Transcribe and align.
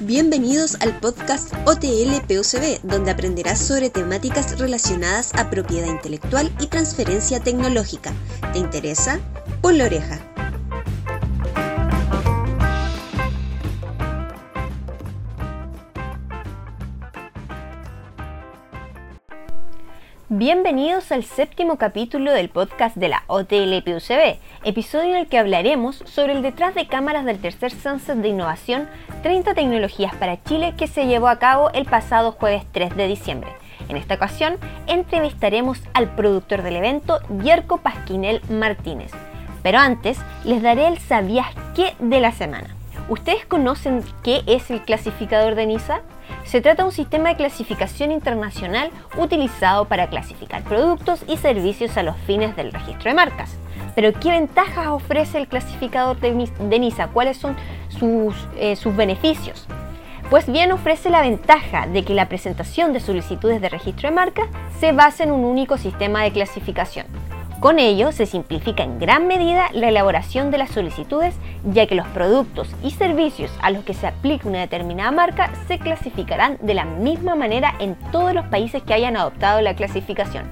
Bienvenidos 0.00 0.76
al 0.76 0.96
podcast 1.00 1.52
OTL 1.66 2.20
POCB, 2.28 2.82
donde 2.84 3.10
aprenderás 3.10 3.58
sobre 3.58 3.90
temáticas 3.90 4.56
relacionadas 4.56 5.34
a 5.34 5.50
propiedad 5.50 5.88
intelectual 5.88 6.54
y 6.60 6.68
transferencia 6.68 7.40
tecnológica. 7.40 8.12
¿Te 8.52 8.60
interesa? 8.60 9.18
Pon 9.60 9.76
la 9.76 9.86
oreja. 9.86 10.27
Bienvenidos 20.38 21.10
al 21.10 21.24
séptimo 21.24 21.78
capítulo 21.78 22.30
del 22.30 22.48
podcast 22.48 22.94
de 22.94 23.08
la 23.08 23.24
OTL 23.26 23.82
PUCB, 23.84 24.38
episodio 24.62 25.10
en 25.10 25.16
el 25.16 25.26
que 25.26 25.36
hablaremos 25.36 25.96
sobre 26.06 26.32
el 26.32 26.42
detrás 26.42 26.76
de 26.76 26.86
cámaras 26.86 27.24
del 27.24 27.40
tercer 27.40 27.72
Sunset 27.72 28.18
de 28.18 28.28
Innovación 28.28 28.88
30 29.24 29.54
tecnologías 29.54 30.14
para 30.14 30.40
Chile 30.44 30.74
que 30.78 30.86
se 30.86 31.08
llevó 31.08 31.26
a 31.26 31.40
cabo 31.40 31.72
el 31.72 31.86
pasado 31.86 32.30
jueves 32.30 32.62
3 32.70 32.96
de 32.96 33.08
diciembre. 33.08 33.50
En 33.88 33.96
esta 33.96 34.14
ocasión 34.14 34.58
entrevistaremos 34.86 35.80
al 35.92 36.14
productor 36.14 36.62
del 36.62 36.76
evento, 36.76 37.18
Yerko 37.42 37.78
Pasquinel 37.78 38.40
Martínez. 38.48 39.10
Pero 39.64 39.78
antes 39.78 40.20
les 40.44 40.62
daré 40.62 40.86
el 40.86 40.98
sabías 40.98 41.48
qué 41.74 41.96
de 41.98 42.20
la 42.20 42.30
semana. 42.30 42.77
¿Ustedes 43.08 43.46
conocen 43.46 44.04
qué 44.22 44.42
es 44.46 44.70
el 44.70 44.82
clasificador 44.82 45.54
de 45.54 45.64
NISA? 45.64 46.02
Se 46.44 46.60
trata 46.60 46.82
de 46.82 46.88
un 46.88 46.94
sistema 46.94 47.30
de 47.30 47.36
clasificación 47.36 48.12
internacional 48.12 48.90
utilizado 49.16 49.86
para 49.86 50.08
clasificar 50.08 50.62
productos 50.62 51.24
y 51.26 51.38
servicios 51.38 51.96
a 51.96 52.02
los 52.02 52.16
fines 52.26 52.54
del 52.54 52.70
registro 52.70 53.10
de 53.10 53.14
marcas. 53.14 53.56
Pero 53.94 54.12
¿qué 54.12 54.30
ventajas 54.30 54.88
ofrece 54.88 55.38
el 55.38 55.48
clasificador 55.48 56.18
de 56.20 56.78
NISA? 56.78 57.08
¿Cuáles 57.08 57.38
son 57.38 57.56
eh, 58.56 58.76
sus, 58.76 58.94
beneficios? 58.94 59.66
Pues 60.28 60.46
bien 60.46 60.70
ofrece 60.70 61.08
la 61.08 61.22
ventaja 61.22 61.86
de 61.86 62.04
que 62.04 62.12
la 62.12 62.28
presentación 62.28 62.92
de 62.92 63.00
solicitudes 63.00 63.62
de 63.62 63.70
registro 63.70 64.10
de 64.10 64.14
marca 64.14 64.42
se 64.80 64.92
base 64.92 65.22
en 65.22 65.32
un 65.32 65.46
único 65.46 65.78
sistema 65.78 66.24
de 66.24 66.32
clasificación. 66.32 67.06
Con 67.60 67.80
ello 67.80 68.12
se 68.12 68.26
simplifica 68.26 68.84
en 68.84 69.00
gran 69.00 69.26
medida 69.26 69.68
la 69.72 69.88
elaboración 69.88 70.52
de 70.52 70.58
las 70.58 70.70
solicitudes, 70.70 71.34
ya 71.64 71.88
que 71.88 71.96
los 71.96 72.06
productos 72.08 72.68
y 72.84 72.92
servicios 72.92 73.50
a 73.60 73.72
los 73.72 73.82
que 73.82 73.94
se 73.94 74.06
aplique 74.06 74.46
una 74.46 74.60
determinada 74.60 75.10
marca 75.10 75.50
se 75.66 75.80
clasificarán 75.80 76.58
de 76.62 76.74
la 76.74 76.84
misma 76.84 77.34
manera 77.34 77.74
en 77.80 77.96
todos 78.12 78.32
los 78.32 78.46
países 78.46 78.84
que 78.84 78.94
hayan 78.94 79.16
adoptado 79.16 79.60
la 79.60 79.74
clasificación. 79.74 80.44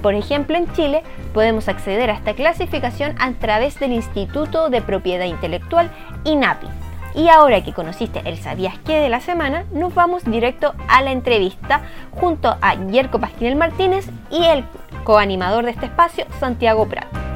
Por 0.00 0.14
ejemplo, 0.14 0.56
en 0.56 0.72
Chile 0.72 1.02
podemos 1.34 1.68
acceder 1.68 2.08
a 2.08 2.14
esta 2.14 2.32
clasificación 2.32 3.14
a 3.18 3.30
través 3.32 3.78
del 3.78 3.92
Instituto 3.92 4.70
de 4.70 4.80
Propiedad 4.80 5.26
Intelectual 5.26 5.90
INAPI. 6.24 6.83
Y 7.14 7.28
ahora 7.28 7.62
que 7.62 7.72
conociste 7.72 8.22
el 8.24 8.38
sabías 8.38 8.78
qué 8.84 9.00
de 9.00 9.08
la 9.08 9.20
semana, 9.20 9.64
nos 9.72 9.94
vamos 9.94 10.24
directo 10.24 10.74
a 10.88 11.00
la 11.02 11.12
entrevista 11.12 11.82
junto 12.10 12.56
a 12.60 12.74
Yerko 12.90 13.20
Pasquinel 13.20 13.56
Martínez 13.56 14.08
y 14.30 14.44
el 14.44 14.64
coanimador 15.04 15.64
de 15.64 15.70
este 15.70 15.86
espacio, 15.86 16.26
Santiago 16.40 16.88
Prat. 16.88 17.33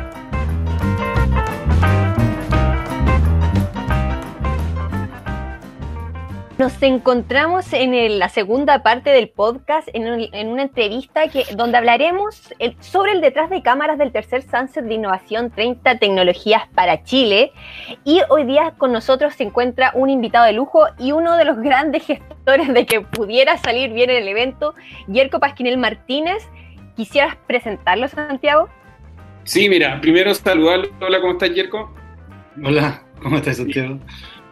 Nos 6.69 6.83
encontramos 6.83 7.73
en 7.73 8.19
la 8.19 8.29
segunda 8.29 8.83
parte 8.83 9.09
del 9.09 9.31
podcast, 9.31 9.89
en, 9.95 10.49
una 10.49 10.63
entrevista 10.63 11.29
que, 11.29 11.47
donde 11.57 11.79
hablaremos 11.79 12.53
sobre 12.81 13.13
el 13.13 13.23
detrás 13.23 13.49
de 13.49 13.63
cámaras 13.63 13.97
del 13.97 14.13
tercer 14.13 14.43
Sunset 14.43 14.85
de 14.85 14.93
Innovación 14.93 15.51
30 15.51 15.99
Tecnologías 15.99 16.69
para 16.75 17.03
Chile. 17.05 17.53
Y 18.05 18.21
hoy 18.29 18.45
día 18.45 18.75
con 18.77 18.93
nosotros 18.93 19.33
se 19.35 19.45
encuentra 19.45 19.93
un 19.95 20.11
invitado 20.11 20.45
de 20.45 20.53
lujo 20.53 20.85
y 20.99 21.13
uno 21.13 21.39
de 21.39 21.47
los 21.47 21.57
grandes 21.57 22.05
gestores 22.05 22.69
de 22.75 22.85
que 22.85 23.01
pudiera 23.01 23.57
salir 23.57 23.95
bien 23.95 24.11
en 24.11 24.17
el 24.17 24.29
evento, 24.29 24.75
Yerko 25.07 25.41
Pasquinel 25.41 25.79
Martínez. 25.79 26.47
¿Quisieras 26.97 27.35
presentarlo, 27.47 28.09
Santiago? 28.09 28.69
Sí, 29.45 29.71
mira, 29.71 29.99
primero 30.03 30.35
saludarlo. 30.35 30.91
Hola, 31.01 31.19
¿cómo 31.23 31.33
estás, 31.33 31.51
Yerko? 31.51 31.91
Hola, 32.63 33.03
¿cómo 33.23 33.39
estás, 33.39 33.57
Santiago? 33.57 33.99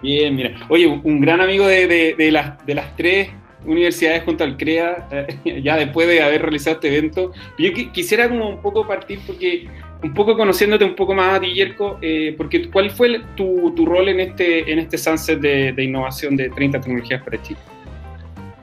Bien, 0.03 0.34
mira. 0.34 0.55
Oye, 0.69 0.87
un 0.87 1.21
gran 1.21 1.41
amigo 1.41 1.67
de, 1.67 2.15
las, 2.31 2.65
de 2.67 2.75
las 2.75 2.95
tres 2.97 3.31
universidades 3.65 4.23
junto 4.25 4.45
al 4.45 4.57
CREA, 4.57 5.09
eh, 5.11 5.61
ya 5.62 5.77
después 5.77 6.07
de 6.07 6.23
haber 6.23 6.43
realizado 6.43 6.77
este 6.77 6.89
evento. 6.89 7.33
Yo 7.59 7.73
quisiera 7.93 8.29
como 8.29 8.49
un 8.49 8.62
poco 8.62 8.87
partir 8.87 9.21
porque, 9.27 9.67
un 10.03 10.15
poco 10.15 10.37
conociéndote 10.37 10.84
un 10.84 10.95
poco 10.95 11.15
más 11.15 11.41
a 11.41 11.45
eh, 11.45 12.34
porque 12.37 12.71
¿cuál 12.71 12.91
fue 12.91 13.21
tu, 13.37 13.87
rol 13.87 14.09
en 14.09 14.21
este, 14.21 14.71
en 14.71 14.79
este 14.79 14.99
sunset 14.99 15.41
de, 15.41 15.83
innovación 15.83 16.37
de 16.37 16.51
30 16.51 16.81
tecnologías 16.81 17.23
para 17.23 17.43
Chile? 17.43 17.59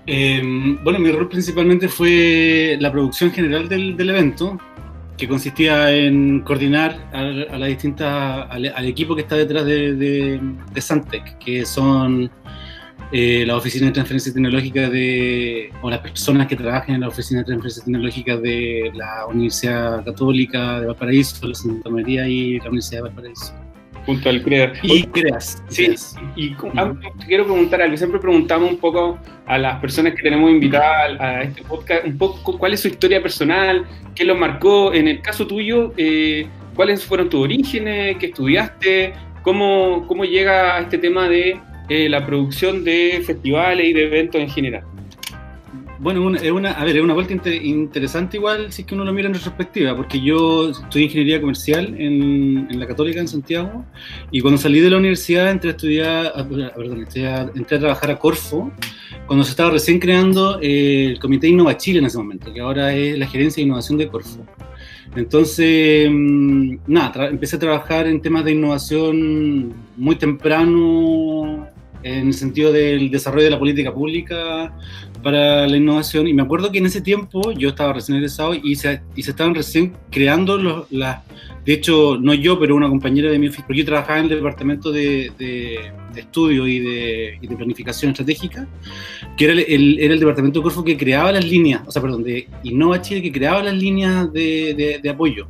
Em, 0.06 0.84
bueno, 0.84 1.00
mi 1.00 1.12
rol 1.12 1.30
principalmente 1.30 1.88
fue 1.88 2.78
la 2.80 2.92
producción 2.92 3.32
general 3.32 3.70
del, 3.70 3.96
del 3.96 4.10
evento, 4.10 4.60
que 5.18 5.28
consistía 5.28 5.92
en 5.92 6.42
coordinar 6.42 7.10
a, 7.14 7.24
la 7.58 7.66
distinta, 7.68 8.44
al, 8.44 8.86
equipo 8.86 9.16
que 9.16 9.22
está 9.22 9.36
detrás 9.36 9.66
de, 9.66 9.96
de, 9.96 10.82
Santec, 10.82 11.38
que 11.38 11.66
son 11.66 12.32
eh, 13.12 13.44
las 13.46 13.58
oficinas 13.58 13.90
de 13.90 13.94
transferencia 13.94 14.34
tecnológica 14.34 14.90
de, 14.90 15.72
o 15.82 15.90
las 15.90 16.00
personas 16.00 16.48
que 16.48 16.56
trabajan 16.56 16.96
en 16.96 17.02
la 17.02 17.10
oficina 17.10 17.42
de 17.42 17.46
transferencia 17.46 17.84
tecnológica 17.84 18.38
de 18.38 18.92
la 18.96 19.28
Universidad 19.28 20.04
Católica 20.04 20.80
de 20.80 20.88
Valparaíso, 20.88 21.48
la 21.48 21.56
Santa 21.56 21.90
María 21.90 22.28
y 22.28 22.58
la 22.60 22.66
Universidad 22.66 23.04
de 23.04 23.10
Valparaíso 23.10 23.63
junto 24.06 24.30
al 24.30 24.42
CREAR. 24.42 24.74
Y 24.82 25.04
CREAS. 25.04 25.64
Sí, 25.70 25.94
y 26.36 26.50
te 26.56 27.26
quiero 27.28 27.46
preguntar 27.46 27.82
algo. 27.82 27.98
Siempre 27.98 28.20
preguntamos 28.20 28.72
un 28.72 28.78
poco 28.78 29.18
a 29.46 29.58
las 29.58 29.80
personas 29.80 30.14
que 30.14 30.22
tenemos 30.22 30.50
invitadas 30.52 31.20
a, 31.20 31.42
este 31.44 31.64
podcast, 31.64 32.06
un 32.06 32.18
poco 32.18 32.58
cuál 32.58 32.74
es 32.74 32.82
su 32.82 32.88
historia 32.88 33.22
personal, 33.22 33.86
qué 34.16 34.24
lo 34.24 34.36
marcó. 34.36 34.94
En 34.94 35.08
el 35.08 35.22
caso 35.22 35.48
tuyo, 35.48 35.94
eh, 35.98 36.48
¿cuáles 36.76 37.04
fueron 37.04 37.30
tus 37.30 37.42
orígenes? 37.42 38.18
¿Qué 38.18 38.28
estudiaste? 38.28 39.14
¿Cómo, 39.42 40.06
cómo 40.08 40.24
llega 40.24 40.78
a 40.78 40.82
este 40.82 40.98
tema 40.98 41.28
de 41.28 41.60
eh, 41.90 42.10
la 42.10 42.26
producción 42.26 42.84
de 42.84 43.22
festivales 43.26 43.86
y 43.88 43.94
de 43.94 44.06
eventos 44.06 44.42
en 44.42 44.50
general? 44.50 44.84
Bueno, 46.04 46.36
es 46.36 46.52
una, 46.52 46.72
a 46.72 46.84
ver, 46.84 46.98
es 46.98 47.02
una 47.02 47.14
vuelta 47.14 47.34
interesante 47.34 48.36
igual 48.36 48.74
si 48.74 48.82
es 48.82 48.88
que 48.88 48.94
uno 48.94 49.06
lo 49.06 49.14
mira 49.14 49.30
en 49.30 49.36
retrospectiva, 49.36 49.96
porque 49.96 50.20
yo 50.20 50.72
estudié 50.72 51.06
ingeniería 51.06 51.40
comercial 51.40 51.96
en, 51.98 52.68
la 52.78 52.86
Católica 52.86 53.22
en 53.22 53.28
Santiago 53.30 53.86
y 54.30 54.42
cuando 54.42 54.58
salí 54.58 54.82
de 54.82 54.90
la 54.90 54.98
universidad 54.98 55.50
entré 55.50 55.70
a 55.70 55.72
estudiar, 55.72 56.34
ah, 56.36 56.46
perdón, 56.46 57.00
entré 57.00 57.26
a, 57.26 57.50
trabajar 57.80 58.12
a 58.12 58.20
Corfo, 58.20 58.70
cuando 59.28 59.46
se 59.46 59.52
estaba 59.52 59.70
recién 59.70 59.98
creando 59.98 60.60
eh, 60.62 61.12
el 61.12 61.20
Comité 61.20 61.48
Innova 61.48 61.78
Chile 61.78 62.00
en 62.00 62.06
ese 62.06 62.18
momento, 62.18 62.52
que 62.52 62.60
ahora 62.60 62.94
es 62.94 63.18
la 63.18 63.26
Gerencia 63.26 63.62
de 63.62 63.68
Innovación 63.68 63.98
de 63.98 64.10
Corfo. 64.10 64.46
Entonces, 65.16 66.10
mm, 66.12 66.80
nada, 66.86 67.30
empecé 67.30 67.56
a 67.56 67.60
trabajar 67.60 68.08
en 68.08 68.22
temas 68.22 68.44
de 68.44 68.52
innovación 68.52 69.74
muy 69.96 70.18
temprano 70.18 71.66
en 72.04 72.28
el 72.28 72.34
sentido 72.34 72.74
del 72.74 73.10
desarrollo 73.10 73.46
de 73.46 73.52
la 73.52 73.60
política 73.60 73.94
pública 73.94 74.74
para 75.24 75.68
la 75.68 75.78
innovación. 75.78 76.28
Y 76.28 76.34
me 76.34 76.44
acuerdo 76.44 76.72
que 76.72 76.78
en 76.80 76.86
ese 76.86 77.02
tiempo 77.02 77.52
yo 77.54 77.70
estaba 77.70 77.94
recién 77.94 78.18
egresado 78.18 78.54
y 78.54 78.76
se, 78.76 79.02
y 79.16 79.24
se 79.24 79.32
estaban 79.32 79.56
recién 79.56 79.94
creando 80.12 80.58
los, 80.58 80.92
las... 80.92 81.22
De 81.66 81.74
hecho, 81.74 82.18
no 82.20 82.34
yo, 82.34 82.60
pero 82.60 82.76
una 82.76 82.90
compañera 82.90 83.32
de 83.32 83.40
mi 83.40 83.48
oficina, 83.48 83.68
porque 83.68 83.80
yo 83.80 83.86
trabajaba 83.86 84.20
en 84.20 84.26
el 84.26 84.32
departamento 84.32 84.92
de, 84.92 85.32
de, 85.40 86.20
estudio 86.20 86.68
y 86.68 86.80
de, 86.80 87.40
y 87.42 87.48
de, 87.48 87.56
planificación 87.56 88.12
estratégica, 88.12 88.68
que 89.38 89.46
era 89.46 89.54
el, 89.54 89.98
era 89.98 90.14
el 90.14 90.20
departamento 90.20 90.60
de 90.60 90.64
Corfo 90.64 90.84
que 90.84 90.98
creaba 90.98 91.32
las 91.32 91.46
líneas, 91.46 91.82
o 91.88 91.92
sea, 91.92 92.02
perdón, 92.02 92.24
de 92.24 92.50
Innova 92.64 93.02
Chile, 93.02 93.22
que 93.22 93.32
creaba 93.32 93.64
las 93.64 93.76
líneas 93.76 94.32
de, 94.34 95.00
de 95.02 95.10
apoyo. 95.10 95.48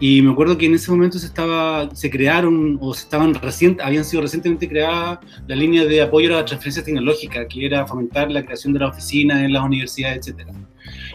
Y 0.00 0.22
me 0.22 0.32
acuerdo 0.32 0.56
que 0.56 0.64
en 0.64 0.74
ese 0.74 0.90
momento 0.90 1.18
se, 1.18 1.26
estaba, 1.26 1.94
se 1.94 2.10
crearon 2.10 2.78
o 2.80 2.94
se 2.94 3.02
estaban 3.02 3.34
recién, 3.34 3.76
habían 3.82 4.02
sido 4.04 4.22
recientemente 4.22 4.66
creadas 4.66 5.18
la 5.46 5.54
línea 5.54 5.84
de 5.84 6.00
apoyo 6.00 6.34
a 6.34 6.38
la 6.38 6.44
transferencia 6.46 6.82
tecnológica, 6.82 7.46
que 7.46 7.66
era 7.66 7.86
fomentar 7.86 8.30
la 8.30 8.42
creación 8.42 8.72
de 8.72 8.78
la 8.78 8.88
oficina 8.88 9.44
en 9.44 9.52
las 9.52 9.62
universidades, 9.62 10.26
etc. 10.26 10.48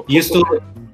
Y 0.07 0.17
esto, 0.17 0.39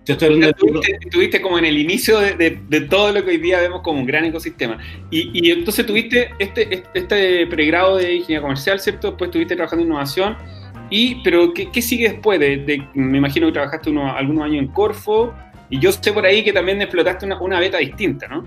te 0.05 0.13
estoy 0.13 0.27
hablando 0.29 0.47
de... 0.47 0.97
Estuviste 1.01 1.41
como 1.41 1.59
en 1.59 1.65
el 1.65 1.77
inicio 1.77 2.17
de, 2.19 2.61
de, 2.69 2.81
todo 2.81 3.11
lo 3.11 3.25
que 3.25 3.31
hoy 3.31 3.37
día 3.37 3.59
vemos 3.59 3.81
como 3.81 3.99
un 3.99 4.05
gran 4.05 4.23
ecosistema. 4.23 4.77
Y, 5.09 5.29
y 5.33 5.51
entonces 5.51 5.85
tuviste 5.85 6.29
este, 6.39 6.83
este 6.93 7.45
pregrado 7.47 7.97
de 7.97 8.15
ingeniería 8.15 8.41
comercial, 8.41 8.79
¿cierto? 8.79 9.09
Después 9.09 9.27
estuviste 9.27 9.55
trabajando 9.57 9.83
en 9.83 9.89
innovación. 9.89 10.37
Y, 10.89 11.15
pero, 11.23 11.53
¿qué, 11.53 11.69
qué 11.69 11.81
sigue 11.81 12.09
después? 12.09 12.39
De, 12.39 12.87
me 12.93 13.17
imagino 13.17 13.47
que 13.47 13.53
trabajaste 13.53 13.89
unos, 13.89 14.13
algunos 14.15 14.45
años 14.45 14.63
en 14.63 14.67
Corfo 14.69 15.33
y 15.71 15.79
yo 15.79 15.91
sé 15.91 16.13
por 16.13 16.25
ahí 16.25 16.43
que 16.43 16.53
también 16.53 16.79
explotaste 16.81 17.25
una, 17.25 17.41
una 17.41 17.59
beta 17.59 17.79
distinta, 17.79 18.27
¿no? 18.27 18.43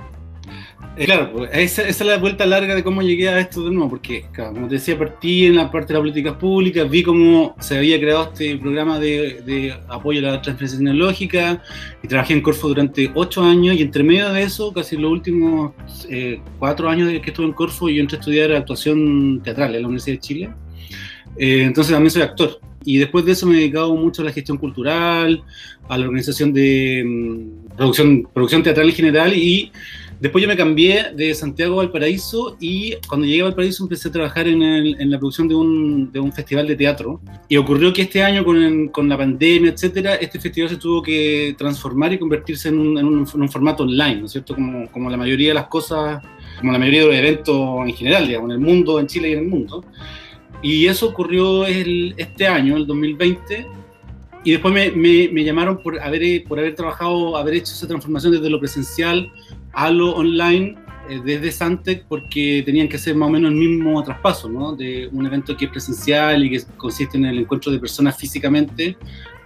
Eh, 0.96 1.06
claro, 1.06 1.32
pues, 1.32 1.50
esa, 1.52 1.82
es 1.82 2.00
la 2.02 2.18
vuelta 2.18 2.46
larga 2.46 2.74
de 2.74 2.84
cómo 2.84 3.02
llegué 3.02 3.28
a 3.28 3.40
esto 3.40 3.64
de 3.64 3.72
nuevo, 3.72 3.90
porque, 3.90 4.26
como 4.36 4.68
te 4.68 4.74
decía, 4.74 4.96
partí 4.96 5.46
en 5.46 5.56
la 5.56 5.68
parte 5.68 5.88
de 5.88 5.94
las 5.94 6.02
políticas 6.02 6.34
públicas, 6.34 6.88
vi 6.88 7.02
cómo 7.02 7.56
se 7.58 7.78
había 7.78 7.98
creado 7.98 8.30
este 8.32 8.56
programa 8.58 9.00
de, 9.00 9.42
de 9.44 9.74
apoyo 9.88 10.20
a 10.20 10.32
la 10.32 10.42
transferencia 10.42 10.78
tecnológica 10.78 11.60
y 12.00 12.06
trabajé 12.06 12.34
en 12.34 12.42
Corfo 12.42 12.68
durante 12.68 13.10
ocho 13.14 13.42
años 13.42 13.74
y 13.74 13.82
entre 13.82 14.04
medio 14.04 14.32
de 14.32 14.42
eso, 14.42 14.72
casi 14.72 14.96
los 14.96 15.10
últimos 15.10 15.72
eh, 16.08 16.40
cuatro 16.60 16.88
años 16.88 17.08
que 17.08 17.30
estuve 17.30 17.46
en 17.46 17.54
Corfo, 17.54 17.88
yo 17.88 18.00
entré 18.00 18.18
a 18.18 18.20
estudiar 18.20 18.52
actuación 18.52 19.40
teatral 19.42 19.74
en 19.74 19.82
la 19.82 19.88
Universidad 19.88 20.16
de 20.16 20.20
Chile 20.20 20.50
Eh, 21.36 21.64
entonces 21.64 21.92
también 21.92 22.12
soy 22.12 22.22
actor. 22.22 22.60
Y 22.84 22.98
después 22.98 23.24
de 23.24 23.32
eso 23.32 23.46
me 23.46 23.54
he 23.54 23.58
dedicado 23.58 23.94
mucho 23.94 24.22
a 24.22 24.26
la 24.26 24.32
gestión 24.32 24.58
cultural, 24.58 25.42
a 25.88 25.98
la 25.98 26.04
organización 26.04 26.52
de 26.52 27.02
mm, 27.04 27.76
producción, 27.76 28.28
producción 28.32 28.62
teatral 28.62 28.88
en 28.88 28.94
general 28.94 29.36
y 29.36 29.70
Después 30.20 30.40
yo 30.40 30.48
me 30.48 30.56
cambié 30.56 31.12
de 31.14 31.34
Santiago 31.34 31.74
a 31.74 31.84
Valparaíso 31.84 32.56
y 32.60 32.94
cuando 33.08 33.26
llegué 33.26 33.42
a 33.42 33.44
Valparaíso 33.44 33.82
empecé 33.82 34.08
a 34.08 34.12
trabajar 34.12 34.48
en, 34.48 34.62
en 34.62 35.10
la 35.10 35.18
producción 35.18 35.48
de 35.48 35.54
un, 35.54 36.12
de 36.12 36.18
un, 36.20 36.32
festival 36.32 36.66
de 36.66 36.76
teatro. 36.76 37.20
Y 37.48 37.58
ocurrió 37.58 37.92
que 37.92 38.02
este 38.02 38.22
año, 38.22 38.42
con, 38.42 38.88
con, 38.88 39.06
la 39.06 39.18
pandemia, 39.18 39.72
etcétera, 39.72 40.14
este 40.14 40.40
festival 40.40 40.70
se 40.70 40.76
tuvo 40.76 41.02
que 41.02 41.54
transformar 41.58 42.12
y 42.12 42.18
convertirse 42.18 42.68
en 42.68 42.78
un, 42.78 42.98
en 42.98 43.04
un, 43.04 43.48
formato 43.50 43.82
online, 43.82 44.20
¿no 44.20 44.24
es 44.26 44.32
cierto? 44.32 44.54
Como, 44.54 44.90
como, 44.90 45.10
la 45.10 45.16
mayoría 45.16 45.48
de 45.48 45.54
las 45.54 45.66
cosas, 45.66 46.22
como 46.58 46.72
la 46.72 46.78
mayoría 46.78 47.02
de 47.02 47.06
los 47.08 47.16
eventos 47.16 47.86
en 47.86 47.94
general, 47.94 48.26
digamos, 48.26 48.50
en 48.50 48.52
el 48.52 48.60
mundo, 48.60 49.00
en 49.00 49.06
Chile 49.06 49.28
y 49.28 49.32
en 49.32 49.40
el 49.40 49.46
mundo. 49.46 49.84
Y 50.64 50.86
eso 50.86 51.10
ocurrió 51.10 51.66
el, 51.66 52.14
este 52.16 52.48
año, 52.48 52.76
el 52.76 52.86
2020 52.86 53.68
y 54.44 54.52
después 54.52 54.74
me, 54.74 55.44
llamaron 55.44 55.78
haber, 56.02 56.44
por 56.44 56.58
haber 56.58 56.74
trabajado, 56.74 57.36
haber 57.36 57.54
hecho 57.54 57.72
esa 57.72 57.86
transformación 57.86 58.32
desde 58.32 58.48
lo 58.48 58.58
presencial 58.58 59.30
a 59.72 59.90
lo 59.90 60.14
online 60.14 60.76
eh, 61.08 61.20
desde 61.24 61.52
Santec 61.52 62.04
porque 62.04 62.62
tenían 62.64 62.88
que 62.88 62.96
hacer 62.96 63.14
más 63.14 63.28
o 63.28 63.32
menos 63.32 63.50
el 63.50 63.56
mismo 63.56 64.02
traspaso, 64.02 64.48
¿no? 64.48 64.74
De 64.74 65.08
un 65.12 65.26
evento 65.26 65.56
que 65.56 65.66
es 65.66 65.70
presencial 65.70 66.44
y 66.44 66.50
que 66.50 66.62
consiste 66.76 67.18
en 67.18 67.26
el 67.26 67.38
encuentro 67.38 67.70
de 67.70 67.78
personas 67.78 68.16
físicamente 68.16 68.96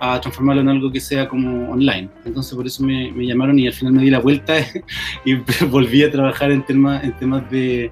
a 0.00 0.20
transformarlo 0.20 0.62
en 0.62 0.68
algo 0.68 0.92
que 0.92 1.00
sea 1.00 1.28
como 1.28 1.70
online. 1.70 2.08
Entonces 2.24 2.54
por 2.54 2.66
eso 2.66 2.82
me, 2.82 3.10
me 3.12 3.26
llamaron 3.26 3.58
y 3.58 3.66
al 3.66 3.72
final 3.72 3.94
me 3.94 4.02
di 4.02 4.10
la 4.10 4.20
vuelta 4.20 4.54
y 5.24 5.34
volví 5.70 6.02
a 6.02 6.10
trabajar 6.10 6.52
en 6.52 6.64
temas, 6.64 7.02
en 7.02 7.12
temas 7.16 7.50
de, 7.50 7.90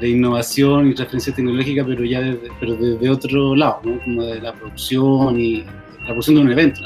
de 0.00 0.08
innovación 0.08 0.90
y 0.90 0.94
transferencia 0.94 1.34
tecnológica, 1.34 1.84
pero 1.84 2.04
ya 2.04 2.20
desde, 2.20 2.50
pero 2.60 2.76
desde 2.76 3.10
otro 3.10 3.56
lado, 3.56 3.80
¿no? 3.84 3.98
Como 4.00 4.22
de 4.24 4.40
la 4.40 4.52
producción 4.52 5.40
y 5.40 5.64
la 6.06 6.12
producción 6.12 6.36
de 6.36 6.42
un 6.42 6.52
evento. 6.52 6.80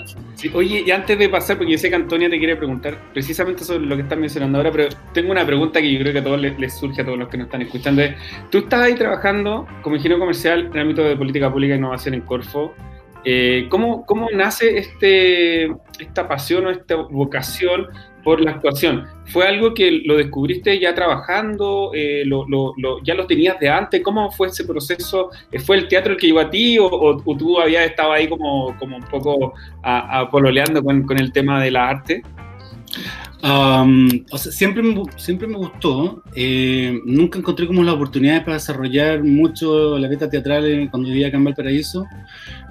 Oye, 0.54 0.82
y 0.86 0.90
antes 0.90 1.18
de 1.18 1.28
pasar, 1.28 1.58
porque 1.58 1.72
yo 1.72 1.78
sé 1.78 1.90
que 1.90 1.94
Antonia 1.94 2.30
te 2.30 2.38
quiere 2.38 2.56
preguntar 2.56 2.96
precisamente 3.12 3.64
sobre 3.64 3.84
lo 3.84 3.94
que 3.96 4.02
estás 4.02 4.18
mencionando 4.18 4.58
ahora, 4.58 4.72
pero 4.72 4.88
tengo 5.12 5.30
una 5.30 5.44
pregunta 5.44 5.80
que 5.80 5.92
yo 5.92 5.98
creo 6.00 6.12
que 6.12 6.18
a 6.20 6.24
todos 6.24 6.40
les, 6.40 6.74
surge, 6.74 7.02
a 7.02 7.04
todos 7.04 7.18
los 7.18 7.28
que 7.28 7.36
nos 7.36 7.46
están 7.46 7.62
escuchando. 7.62 8.02
tú 8.50 8.58
estás 8.58 8.80
ahí 8.80 8.94
trabajando 8.94 9.66
como 9.82 9.96
ingeniero 9.96 10.18
comercial 10.18 10.66
en 10.66 10.72
el 10.72 10.80
ámbito 10.80 11.02
de 11.02 11.16
política 11.16 11.52
pública 11.52 11.74
e 11.74 11.76
innovación 11.76 12.14
en 12.14 12.22
Corfo. 12.22 12.74
Eh, 13.24 13.66
¿cómo, 13.68 14.06
¿Cómo 14.06 14.28
nace 14.30 14.78
este, 14.78 15.66
esta 15.98 16.26
pasión 16.26 16.66
o 16.66 16.70
esta 16.70 16.96
vocación 16.96 17.88
por 18.22 18.40
la 18.40 18.52
actuación. 18.52 19.06
¿Fue 19.26 19.46
algo 19.46 19.74
que 19.74 20.02
lo 20.04 20.16
descubriste 20.16 20.78
ya 20.78 20.94
trabajando? 20.94 21.92
Eh, 21.94 22.22
lo, 22.24 22.46
lo, 22.48 22.74
¿Ya 23.02 23.14
lo 23.14 23.26
tenías 23.26 23.58
de 23.60 23.68
antes? 23.68 24.02
¿Cómo 24.02 24.30
fue 24.30 24.48
ese 24.48 24.64
proceso? 24.64 25.30
¿Fue 25.64 25.76
el 25.76 25.88
teatro 25.88 26.12
el 26.12 26.18
que 26.18 26.26
llegó 26.26 26.40
a 26.40 26.50
ti 26.50 26.78
o, 26.80 27.22
tú 27.38 27.60
habías 27.60 27.86
estado 27.86 28.12
ahí 28.12 28.28
como, 28.28 28.76
como 28.78 28.96
un 28.96 29.04
poco 29.04 29.54
a, 29.82 30.28
pololeando 30.30 30.82
con, 30.82 31.02
con, 31.04 31.18
el 31.18 31.32
tema 31.32 31.62
de 31.62 31.70
la 31.70 31.88
arte? 31.88 32.22
O 33.42 34.38
sea, 34.38 34.52
siempre, 34.52 34.82
me, 34.82 35.02
siempre 35.16 35.46
me 35.46 35.56
gustó. 35.56 36.22
Eh, 36.34 37.00
nunca 37.04 37.38
encontré 37.38 37.66
como 37.66 37.82
las 37.82 37.94
oportunidades 37.94 38.42
para 38.42 38.54
desarrollar 38.54 39.24
mucho 39.24 39.98
la 39.98 40.08
beta 40.08 40.28
teatral 40.28 40.88
cuando 40.90 41.08
vivía 41.08 41.28
acá 41.28 41.36
en 41.36 41.44
Valparaíso. 41.44 42.06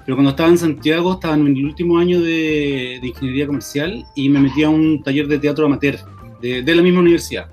Pero 0.04 0.16
cuando 0.16 0.30
estaba 0.30 0.48
en 0.48 0.58
Santiago, 0.58 1.14
estaba 1.14 1.34
en 1.34 1.46
el 1.46 1.64
último 1.64 1.98
año 1.98 2.20
de, 2.20 3.00
ingeniería 3.02 3.46
comercial 3.46 4.04
y 4.14 4.28
me 4.28 4.40
metí 4.40 4.62
a 4.62 4.68
un 4.68 5.02
taller 5.02 5.28
de 5.28 5.38
teatro 5.38 5.66
amateur 5.66 5.98
de, 6.40 6.62
de 6.62 6.74
la 6.74 6.82
misma 6.82 7.00
universidad. 7.00 7.48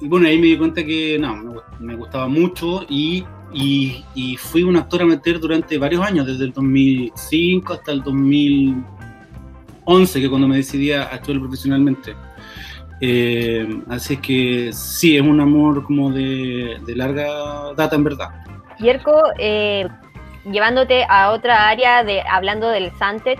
Y 0.00 0.08
bueno, 0.08 0.28
ahí 0.28 0.38
me 0.38 0.46
di 0.48 0.56
cuenta 0.56 0.82
que 0.84 1.18
no, 1.18 1.62
me, 1.80 1.96
gustaba 1.96 2.28
mucho 2.28 2.84
y, 2.88 3.24
y, 3.52 4.04
y, 4.14 4.36
fui 4.36 4.62
un 4.62 4.76
actor 4.76 5.02
amateur 5.02 5.40
durante 5.40 5.76
varios 5.78 6.02
años, 6.02 6.26
desde 6.26 6.44
el 6.44 6.52
2005 6.52 7.72
hasta 7.72 7.92
el 7.92 8.02
2011, 8.02 10.20
que 10.20 10.28
cuando 10.28 10.48
me 10.48 10.56
decidí 10.56 10.92
a 10.92 11.04
actuar 11.04 11.40
profesionalmente. 11.40 12.14
Eh, 13.00 13.82
así 13.88 14.16
que 14.16 14.70
sí, 14.72 15.16
es 15.16 15.22
un 15.22 15.40
amor 15.40 15.84
como 15.84 16.10
de, 16.10 16.78
de 16.86 16.96
larga 16.96 17.74
data 17.76 17.96
en 17.96 18.04
verdad. 18.04 18.28
Yerko, 18.78 19.22
eh, 19.38 19.86
llevándote 20.44 21.04
a 21.08 21.30
otra 21.30 21.68
área 21.68 22.04
de 22.04 22.22
hablando 22.22 22.68
del 22.68 22.90
Sunset, 22.92 23.38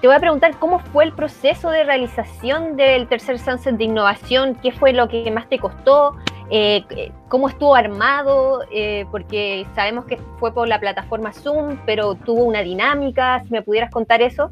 te 0.00 0.06
voy 0.06 0.16
a 0.16 0.20
preguntar 0.20 0.56
cómo 0.58 0.78
fue 0.78 1.04
el 1.04 1.12
proceso 1.12 1.70
de 1.70 1.84
realización 1.84 2.76
del 2.76 3.08
tercer 3.08 3.38
Sunset 3.38 3.76
de 3.76 3.84
innovación, 3.84 4.54
qué 4.62 4.70
fue 4.72 4.92
lo 4.92 5.08
que 5.08 5.30
más 5.30 5.48
te 5.48 5.58
costó, 5.58 6.14
eh, 6.50 6.84
cómo 7.28 7.48
estuvo 7.48 7.74
armado, 7.74 8.60
eh, 8.70 9.06
porque 9.10 9.66
sabemos 9.74 10.04
que 10.04 10.18
fue 10.38 10.52
por 10.52 10.68
la 10.68 10.78
plataforma 10.78 11.32
Zoom, 11.32 11.78
pero 11.86 12.14
tuvo 12.14 12.44
una 12.44 12.60
dinámica, 12.60 13.42
si 13.44 13.50
me 13.50 13.62
pudieras 13.62 13.90
contar 13.90 14.22
eso. 14.22 14.50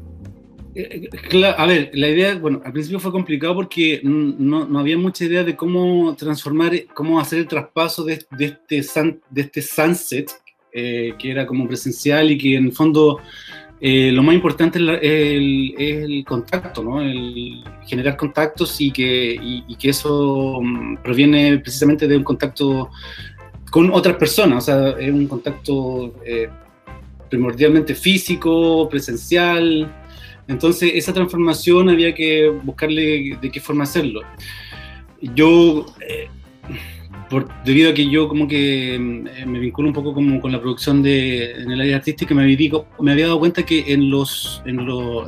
A 1.57 1.65
ver, 1.65 1.91
la 1.93 2.09
idea, 2.09 2.35
bueno, 2.35 2.61
al 2.65 2.73
principio 2.73 2.99
fue 2.99 3.11
complicado 3.11 3.55
porque 3.55 4.01
no, 4.03 4.65
no 4.65 4.79
había 4.79 4.97
mucha 4.97 5.23
idea 5.23 5.43
de 5.43 5.55
cómo 5.55 6.15
transformar, 6.15 6.73
cómo 6.93 7.19
hacer 7.19 7.39
el 7.39 7.47
traspaso 7.47 8.03
de, 8.03 8.25
de 8.31 8.45
este, 8.45 9.19
de 9.29 9.41
este 9.41 9.61
sunset 9.61 10.29
eh, 10.77 11.13
que 11.17 11.31
era 11.31 11.47
como 11.47 11.65
presencial 11.69 12.31
y 12.31 12.37
que 12.37 12.57
en 12.57 12.65
el 12.65 12.73
fondo 12.73 13.21
eh, 13.79 14.11
lo 14.11 14.21
más 14.23 14.35
importante 14.35 14.77
es, 14.77 16.01
el, 16.03 16.25
contacto, 16.27 16.83
¿no? 16.83 17.01
el 17.01 17.63
generar 17.87 18.17
contactos 18.17 18.81
y 18.81 18.91
que, 18.91 19.37
y, 19.41 19.75
que 19.77 19.91
eso 19.91 20.59
mm, 20.61 20.97
proviene 20.97 21.59
precisamente 21.59 22.09
de 22.09 22.17
un 22.17 22.25
contacto 22.25 22.89
con 23.71 23.89
otras 23.91 24.17
personas, 24.17 24.63
o 24.63 24.65
sea, 24.65 24.89
es 24.99 25.13
un 25.13 25.27
contacto 25.27 26.15
eh, 26.25 26.49
primordialmente 27.29 27.95
físico, 27.95 28.89
presencial. 28.89 29.89
Entonces, 30.47 30.91
esa 30.93 31.13
transformación 31.13 31.89
había 31.89 32.13
que 32.13 32.49
buscarle 32.49 33.37
de 33.41 33.51
qué 33.51 33.59
forma 33.59 33.83
hacerlo. 33.83 34.21
Yo 35.33 35.85
debido 37.63 37.91
a 37.91 37.93
que 37.93 38.09
yo 38.09 38.27
como 38.27 38.47
que 38.47 38.97
mm, 38.99 39.49
me 39.49 39.59
vinculo 39.59 39.87
un 39.87 39.93
poco 39.93 40.13
como 40.13 40.39
con 40.39 40.51
la 40.51 40.59
producción 40.59 41.01
de, 41.01 41.51
en 41.51 41.71
el 41.71 41.81
área 41.81 41.97
artística, 41.97 42.33
me, 42.35 42.45
me 42.45 43.11
había 43.11 43.25
dado 43.27 43.39
cuenta 43.39 43.63
que 43.63 43.91
en 43.93 44.09
los, 44.09 44.61
en 44.65 44.79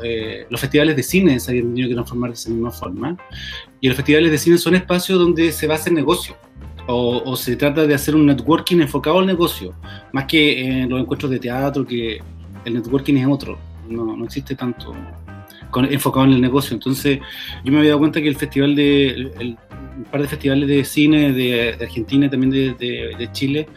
eh, 0.04 0.46
los 0.50 0.62
festivales 0.62 0.96
de 0.96 1.04
cine 1.04 1.40
se 1.40 1.52
habían 1.52 1.68
tenido 1.68 1.90
que 1.90 1.96
transformar 1.96 2.32
de 2.32 2.36
esa 2.36 2.50
misma 2.50 2.72
forma. 2.72 3.18
Y 3.82 3.88
los 3.88 3.96
festivales 3.96 4.32
de 4.32 4.38
cine 4.38 4.58
son 4.58 4.76
espacios 4.76 5.20
donde 5.20 5.52
se 5.52 5.68
va 5.68 5.76
a 5.76 5.78
hacer 5.78 5.94
negocio. 5.94 6.36
O, 6.90 7.22
o, 7.26 7.36
se 7.36 7.58
trata 7.58 7.86
de 7.86 7.94
hacer 7.94 8.16
un 8.16 8.26
networking 8.26 8.78
enfocado 8.78 9.20
al 9.20 9.26
negocio, 9.26 9.74
más 10.14 10.24
que 10.24 10.62
en 10.62 10.90
los 10.90 11.02
encuentros 11.02 11.30
de 11.30 11.38
teatro, 11.38 11.86
que 11.86 12.20
el 12.64 12.74
networking 12.76 13.16
es 13.16 13.28
otro, 13.28 13.60
no, 13.90 14.24
existe 14.24 14.56
tanto 14.56 14.94
enfocado 15.90 16.26
en 16.26 16.34
el 16.34 16.42
negocio. 16.42 16.74
Entonces, 16.74 17.20
yo 17.64 17.72
me 17.72 17.80
había 17.80 17.92
dado 17.92 18.00
cuenta 18.00 18.22
que 18.22 18.28
el 18.28 18.36
festival 18.36 18.76
de, 18.76 19.10
el, 19.40 19.58
un 19.98 20.04
par 20.06 20.22
de 20.22 20.28
festivales 20.28 20.68
de 20.68 20.84
cine 20.86 21.34
de, 21.34 21.78
Argentina 21.82 22.28
y 22.28 22.30
también 22.30 22.78
de, 22.78 23.30
Chile 23.32 23.68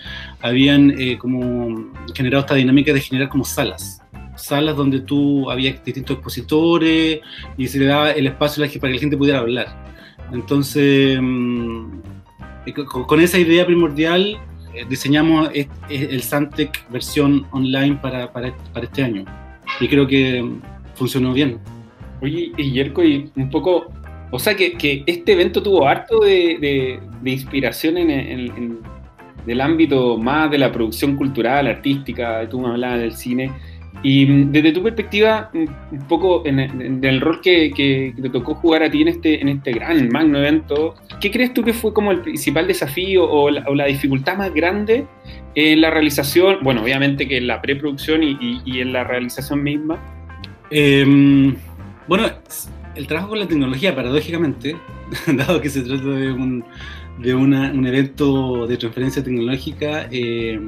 habían 0.40 0.90
eh, 0.98 1.18
como 1.18 1.92
generado 2.14 2.42
esta 2.42 2.54
dinámica 2.54 2.92
de 2.92 3.00
generar 3.00 3.28
como 3.28 3.44
salas. 3.44 4.02
Salas 4.36 4.76
donde 4.76 5.00
tú 5.00 5.50
había 5.50 5.72
distintos 5.72 6.16
expositores 6.16 7.20
y 7.56 7.66
se 7.68 7.78
le 7.78 7.86
daba 7.86 8.12
el 8.12 8.26
espacio 8.26 8.62
para 8.80 8.90
que 8.90 8.94
la 8.94 9.00
gente 9.00 9.16
pudiera 9.16 9.40
hablar. 9.40 9.84
Entonces, 10.32 11.18
mm, 11.20 12.00
con, 13.06 13.20
esa 13.20 13.38
idea 13.38 13.66
primordial, 13.66 14.38
eh, 14.74 14.84
diseñamos 14.88 15.50
el 15.88 16.22
Santec 16.22 16.88
versión 16.90 17.46
online 17.50 17.96
para, 17.96 18.32
para, 18.32 18.56
para 18.72 18.86
este 18.86 19.02
año. 19.02 19.24
Y 19.80 19.88
creo 19.88 20.06
que 20.06 20.48
funcionó 20.94 21.32
bien. 21.32 21.58
Oye, 22.20 22.52
y 22.56 22.72
Yerko, 22.72 23.02
y 23.02 23.30
un 23.34 23.50
poco 23.50 23.90
o 24.30 24.38
sea 24.38 24.54
que, 24.54 24.74
que 24.74 25.02
este 25.06 25.32
evento 25.32 25.62
tuvo 25.62 25.86
harto 25.86 26.20
de, 26.20 27.00
de, 27.22 27.30
inspiración 27.30 27.98
en, 27.98 28.10
en, 28.10 28.78
el 29.46 29.60
ámbito 29.60 30.16
más 30.18 30.50
de 30.50 30.58
la 30.58 30.70
producción 30.70 31.16
cultural, 31.16 31.66
artística, 31.66 32.48
tú 32.48 32.60
me 32.60 32.68
hablabas 32.68 33.00
del 33.00 33.12
cine. 33.12 33.52
Y 34.02 34.26
mm, 34.26 34.52
desde 34.52 34.72
tu 34.72 34.82
perspectiva, 34.82 35.50
mm, 35.52 35.94
un 35.94 36.08
poco 36.08 36.42
en, 36.46 36.58
el 37.04 37.20
rol 37.20 37.40
que, 37.40 37.70
que, 37.70 38.14
te 38.20 38.30
tocó 38.30 38.54
jugar 38.54 38.82
a 38.82 38.90
ti 38.90 39.02
en 39.02 39.08
este, 39.08 39.40
en 39.40 39.48
este 39.48 39.72
gran, 39.72 40.08
magno 40.08 40.38
evento, 40.38 40.94
¿qué 41.20 41.30
crees 41.30 41.52
tú 41.52 41.62
que 41.62 41.72
fue 41.72 41.92
como 41.92 42.10
el 42.10 42.20
principal 42.20 42.66
desafío 42.66 43.28
o 43.30 43.50
la, 43.50 43.64
o 43.68 43.74
la 43.74 43.86
dificultad 43.86 44.36
más 44.36 44.52
grande 44.54 45.06
en 45.54 45.80
la 45.80 45.90
realización? 45.90 46.58
Bueno, 46.62 46.82
obviamente 46.82 47.28
que 47.28 47.38
en 47.38 47.46
la 47.46 47.60
preproducción 47.60 48.22
y, 48.22 48.36
y, 48.40 48.62
y 48.64 48.80
en 48.80 48.92
la 48.92 49.04
realización 49.04 49.62
misma. 49.62 49.98
Eh, 50.70 51.54
bueno, 52.06 52.26
el 52.94 53.06
trabajo 53.06 53.30
con 53.30 53.38
la 53.38 53.46
tecnología, 53.46 53.94
paradójicamente, 53.94 54.76
dado 55.26 55.60
que 55.60 55.68
se 55.68 55.82
trata 55.82 56.08
de 56.08 56.32
un, 56.32 56.64
de 57.18 57.34
un 57.34 57.86
evento 57.86 58.66
de 58.66 58.76
transferencia 58.76 59.22
tecnológica, 59.22 60.08
eh, 60.10 60.60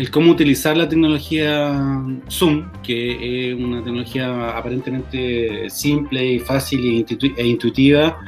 el 0.00 0.10
cómo 0.10 0.32
utilizar 0.32 0.78
la 0.78 0.88
tecnología 0.88 2.02
Zoom, 2.30 2.72
que 2.82 3.50
es 3.50 3.54
una 3.54 3.84
tecnología 3.84 4.56
aparentemente 4.56 5.68
simple 5.68 6.24
y 6.24 6.38
fácil 6.38 7.04
e 7.36 7.46
intuitiva, 7.46 8.18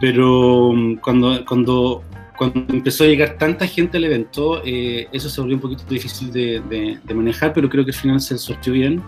pero 0.00 0.72
cuando, 1.02 1.44
cuando, 1.44 2.02
cuando 2.50 2.74
empezó 2.74 3.04
a 3.04 3.06
llegar 3.06 3.36
tanta 3.38 3.66
gente 3.66 3.96
al 3.96 4.04
evento, 4.04 4.62
eh, 4.64 5.06
eso 5.12 5.28
se 5.28 5.40
volvió 5.40 5.56
un 5.56 5.62
poquito 5.62 5.84
difícil 5.88 6.32
de, 6.32 6.98
manejar, 7.14 7.52
pero 7.52 7.68
creo 7.68 7.84
que 7.84 7.90
al 7.90 7.96
final 7.96 8.20
se 8.20 8.36
sortió 8.38 8.72
bien, 8.72 9.02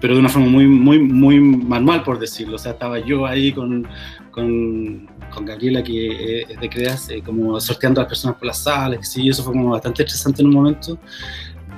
pero 0.00 0.14
de 0.14 0.20
una 0.20 0.28
forma 0.28 0.48
muy, 0.48 0.66
muy, 0.66 0.98
muy 0.98 1.40
manual, 1.40 2.02
por 2.02 2.18
decirlo. 2.18 2.56
O 2.56 2.58
sea, 2.58 2.72
estaba 2.72 2.98
yo 2.98 3.26
ahí 3.26 3.52
con, 3.52 3.86
con, 4.30 5.08
con 5.32 5.44
Gabriela, 5.44 5.82
que 5.82 6.42
es 6.48 6.60
de 6.60 6.68
Creas, 6.68 7.08
eh, 7.10 7.22
como 7.24 7.60
sorteando 7.60 8.00
a 8.00 8.04
las 8.04 8.10
personas 8.10 8.36
por 8.36 8.46
las 8.46 8.62
salas, 8.62 9.16
y 9.16 9.28
eso 9.28 9.42
fue 9.44 9.52
como 9.52 9.70
bastante 9.70 10.02
estresante 10.02 10.42
en 10.42 10.48
un 10.48 10.54
momento. 10.54 10.98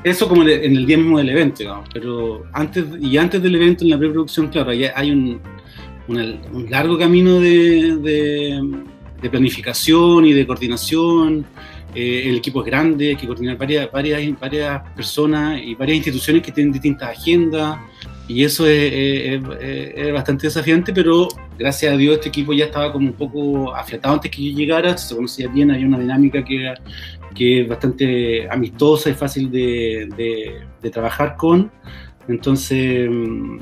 Eso 0.02 0.28
como 0.28 0.42
en 0.42 0.76
el 0.76 0.86
día 0.86 0.98
mismo 0.98 1.18
del 1.18 1.30
evento, 1.30 1.82
pero 1.92 2.44
antes, 2.52 2.84
y 3.00 3.16
antes 3.16 3.42
del 3.42 3.54
evento, 3.54 3.84
en 3.84 3.90
la 3.90 3.98
preproducción, 3.98 4.48
claro, 4.48 4.70
hay 4.70 5.10
un, 5.10 5.40
un 6.08 6.70
largo 6.70 6.98
camino 6.98 7.40
de 7.40 7.96
de 7.96 8.93
planificación 9.30 10.26
y 10.26 10.32
de 10.32 10.46
coordinación. 10.46 11.44
Eh, 11.94 12.24
el 12.28 12.36
equipo 12.36 12.60
es 12.60 12.66
grande, 12.66 13.10
hay 13.10 13.16
que 13.16 13.26
coordinar 13.26 13.56
varias, 13.56 13.90
varias, 13.90 14.40
varias 14.40 14.82
personas 14.96 15.60
y 15.62 15.74
varias 15.74 15.98
instituciones 15.98 16.42
que 16.42 16.52
tienen 16.52 16.72
distintas 16.72 17.16
agendas. 17.16 17.78
Y 18.26 18.42
eso 18.42 18.66
es, 18.66 19.42
bastante 20.12 20.46
desafiante, 20.46 20.92
pero 20.94 21.28
gracias 21.58 21.92
a 21.92 21.96
Dios 21.96 22.14
este 22.14 22.30
equipo 22.30 22.54
ya 22.54 22.64
estaba 22.66 22.90
como 22.90 23.08
un 23.08 23.12
poco 23.12 23.74
afiatado 23.74 24.14
antes 24.14 24.30
que 24.30 24.50
yo 24.50 24.56
llegara, 24.56 24.96
se 24.96 25.14
conocía 25.14 25.46
bien, 25.48 25.70
había 25.70 25.86
una 25.86 25.98
dinámica 25.98 26.42
que, 26.42 26.72
que 27.34 27.60
es 27.60 27.68
bastante 27.68 28.48
amistosa 28.48 29.10
y 29.10 29.14
fácil 29.14 29.50
de, 29.50 30.08
de, 30.80 30.90
trabajar 30.90 31.36
con. 31.36 31.70
Entonces, 32.28 33.10
mm, 33.10 33.58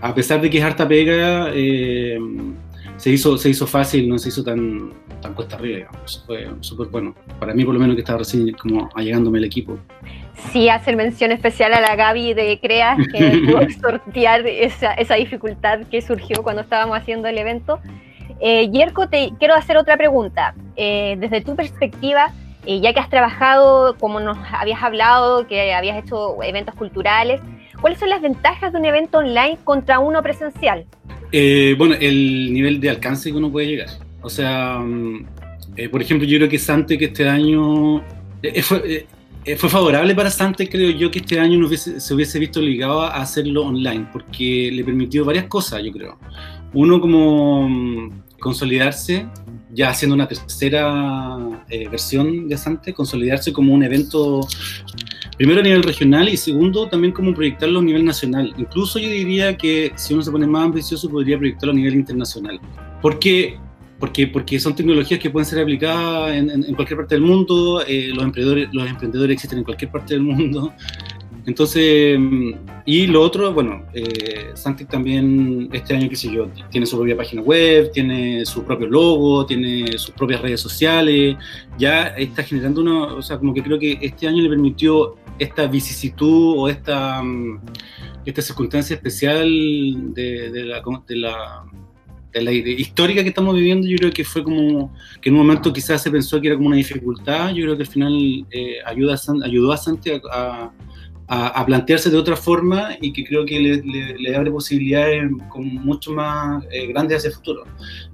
a 0.00 0.14
pesar 0.14 0.40
de 0.40 0.48
que 0.48 0.58
es 0.58 0.64
harta 0.64 0.86
pega, 0.86 1.50
eh, 1.54 2.18
se 2.98 3.10
hizo, 3.10 3.38
se 3.38 3.48
hizo 3.48 3.66
fácil, 3.66 4.08
no 4.08 4.18
se 4.18 4.28
hizo 4.28 4.42
tan, 4.42 4.92
tan 5.22 5.32
cuesta 5.32 5.56
arriba, 5.56 5.78
digamos. 5.78 6.24
Fue 6.26 6.48
súper 6.60 6.88
bueno. 6.88 7.14
Para 7.38 7.54
mí, 7.54 7.64
por 7.64 7.74
lo 7.74 7.80
menos, 7.80 7.94
que 7.94 8.02
estaba 8.02 8.18
recién 8.18 8.52
como 8.52 8.90
allegándome 8.94 9.38
el 9.38 9.44
equipo. 9.44 9.78
Sí, 10.52 10.68
hacer 10.68 10.96
mención 10.96 11.30
especial 11.32 11.72
a 11.74 11.80
la 11.80 11.94
Gaby 11.94 12.34
de 12.34 12.58
Creas, 12.60 12.98
que 13.12 13.42
pudo 13.46 13.60
sortear 13.80 14.46
esa, 14.46 14.94
esa, 14.94 15.14
dificultad 15.14 15.80
que 15.90 16.02
surgió 16.02 16.42
cuando 16.42 16.62
estábamos 16.62 16.98
haciendo 16.98 17.28
el 17.28 17.38
evento. 17.38 17.78
Eh, 18.40 18.68
Yerko, 18.70 19.08
te 19.08 19.32
quiero 19.38 19.54
hacer 19.54 19.76
otra 19.76 19.96
pregunta. 19.96 20.54
Eh, 20.76 21.16
desde 21.20 21.40
tu 21.40 21.54
perspectiva, 21.54 22.32
eh, 22.66 22.80
ya 22.80 22.92
que 22.92 23.00
has 23.00 23.10
trabajado, 23.10 23.96
como 23.98 24.18
nos 24.18 24.38
habías 24.52 24.82
hablado, 24.82 25.46
que 25.46 25.72
habías 25.72 26.04
hecho 26.04 26.42
eventos 26.42 26.74
culturales, 26.74 27.40
¿cuáles 27.80 28.00
son 28.00 28.10
las 28.10 28.20
ventajas 28.20 28.72
de 28.72 28.78
un 28.78 28.84
evento 28.84 29.18
online 29.18 29.58
contra 29.62 30.00
uno 30.00 30.20
presencial? 30.22 30.84
Eh, 31.32 31.74
bueno, 31.76 31.94
el 32.00 32.52
nivel 32.52 32.80
de 32.80 32.90
alcance 32.90 33.30
que 33.30 33.36
uno 33.36 33.50
puede 33.50 33.66
llegar. 33.66 33.88
O 34.22 34.30
sea, 34.30 34.78
mm, 34.78 35.26
eh, 35.76 35.88
por 35.88 36.02
ejemplo, 36.02 36.26
yo 36.26 36.38
creo 36.38 36.48
que 36.48 36.58
Sante 36.58 36.96
que 36.96 37.06
este 37.06 37.28
año 37.28 38.02
eh, 38.42 38.62
fue, 38.62 39.06
favorable 39.56 40.14
para 40.14 40.30
Sante, 40.30 40.68
creo 40.68 40.90
yo, 40.90 41.10
que 41.10 41.18
este 41.20 41.38
año 41.38 41.68
se 41.76 42.14
hubiese 42.14 42.38
visto 42.38 42.60
obligado 42.60 43.02
a 43.02 43.20
hacerlo 43.20 43.62
online, 43.62 44.08
porque 44.12 44.70
le 44.72 44.84
permitió 44.84 45.24
varias 45.24 45.46
cosas, 45.46 45.82
yo 45.82 45.92
creo. 45.92 46.18
Uno, 46.72 47.00
como 47.00 47.68
mm, 47.68 48.22
consolidarse, 48.40 49.26
ya 49.70 49.90
haciendo 49.90 50.14
una 50.14 50.28
tercera 50.28 51.36
versión 51.90 52.48
de 52.48 52.56
Sante, 52.56 52.94
consolidarse 52.94 53.52
como 53.52 53.74
un 53.74 53.82
evento 53.82 54.40
primero 55.38 55.60
a 55.60 55.62
nivel 55.62 55.84
regional 55.84 56.28
y 56.28 56.36
segundo 56.36 56.88
también 56.88 57.12
como 57.12 57.32
proyectarlo 57.32 57.78
a 57.78 57.82
nivel 57.82 58.04
nacional. 58.04 58.52
Incluso 58.58 58.98
yo 58.98 59.08
diría 59.08 59.56
que 59.56 59.92
si 59.94 60.12
uno 60.12 60.22
se 60.22 60.30
pone 60.30 60.46
más 60.46 60.64
ambicioso 60.64 61.08
podría 61.08 61.38
proyectarlo 61.38 61.72
a 61.72 61.76
nivel 61.76 61.94
internacional. 61.94 62.60
¿Por 63.00 63.18
qué? 63.20 63.56
Porque, 64.00 64.26
porque 64.26 64.60
son 64.60 64.74
tecnologías 64.74 65.18
que 65.18 65.30
pueden 65.30 65.46
ser 65.46 65.60
aplicadas 65.60 66.34
en, 66.34 66.74
cualquier 66.74 66.98
parte 66.98 67.14
del 67.14 67.22
mundo, 67.22 67.82
eh, 67.86 68.10
los, 68.12 68.24
emprendedores, 68.24 68.68
los 68.72 68.88
emprendedores 68.88 69.34
existen 69.34 69.58
en 69.58 69.64
cualquier 69.64 69.90
parte 69.90 70.14
del 70.14 70.22
mundo, 70.22 70.72
entonces, 71.48 72.20
y 72.84 73.06
lo 73.06 73.22
otro, 73.22 73.54
bueno, 73.54 73.86
eh, 73.94 74.52
también 74.90 75.70
este 75.72 75.96
año, 75.96 76.06
qué 76.06 76.14
sé 76.14 76.30
yo, 76.30 76.50
tiene 76.70 76.84
su 76.84 76.96
propia 76.96 77.16
página 77.16 77.40
web, 77.40 77.90
tiene 77.90 78.44
su 78.44 78.64
propio 78.64 78.86
logo, 78.86 79.46
tiene 79.46 79.96
sus 79.96 80.10
propias 80.10 80.42
redes 80.42 80.60
sociales, 80.60 81.36
ya 81.78 82.08
está 82.08 82.42
generando 82.42 82.82
uno, 82.82 83.16
o 83.16 83.22
sea, 83.22 83.38
como 83.38 83.54
que 83.54 83.62
creo 83.62 83.78
que 83.78 83.98
este 84.02 84.28
año 84.28 84.42
le 84.42 84.50
permitió 84.50 85.14
esta 85.38 85.66
vicisitud 85.66 86.54
o 86.58 86.68
esta, 86.68 87.22
mm, 87.22 87.60
esta 88.24 88.42
circunstancia 88.42 88.94
especial 88.94 89.48
de, 90.14 90.64
la, 91.16 91.64
de 92.32 92.70
histórica 92.72 93.22
que 93.22 93.30
estamos 93.30 93.54
viviendo, 93.54 93.86
yo 93.86 93.96
creo 93.96 94.12
que 94.12 94.24
fue 94.24 94.42
como 94.44 94.92
que 95.20 95.28
en 95.28 95.36
un 95.36 95.46
momento 95.46 95.72
quizás 95.72 96.02
se 96.02 96.10
pensó 96.10 96.40
que 96.40 96.48
era 96.48 96.56
como 96.56 96.68
una 96.68 96.76
dificultad, 96.76 97.50
yo 97.50 97.64
creo 97.64 97.76
que 97.76 97.82
al 97.82 97.88
final 97.88 98.46
eh, 98.50 98.76
ayuda 98.84 99.16
ayudó 99.44 99.72
a 99.72 99.76
Santi 99.76 100.10
a, 100.30 100.70
a, 101.28 101.66
plantearse 101.66 102.10
de 102.10 102.16
otra 102.16 102.36
forma 102.36 102.96
y 103.00 103.12
que 103.12 103.22
creo 103.24 103.44
que 103.44 103.60
le, 103.60 104.36
abre 104.36 104.50
posibilidades 104.50 105.30
con 105.50 105.66
mucho 105.74 106.12
más 106.12 106.64
eh, 106.70 106.86
grandes 106.86 107.18
hacia 107.18 107.28
el 107.28 107.34
futuro, 107.34 107.64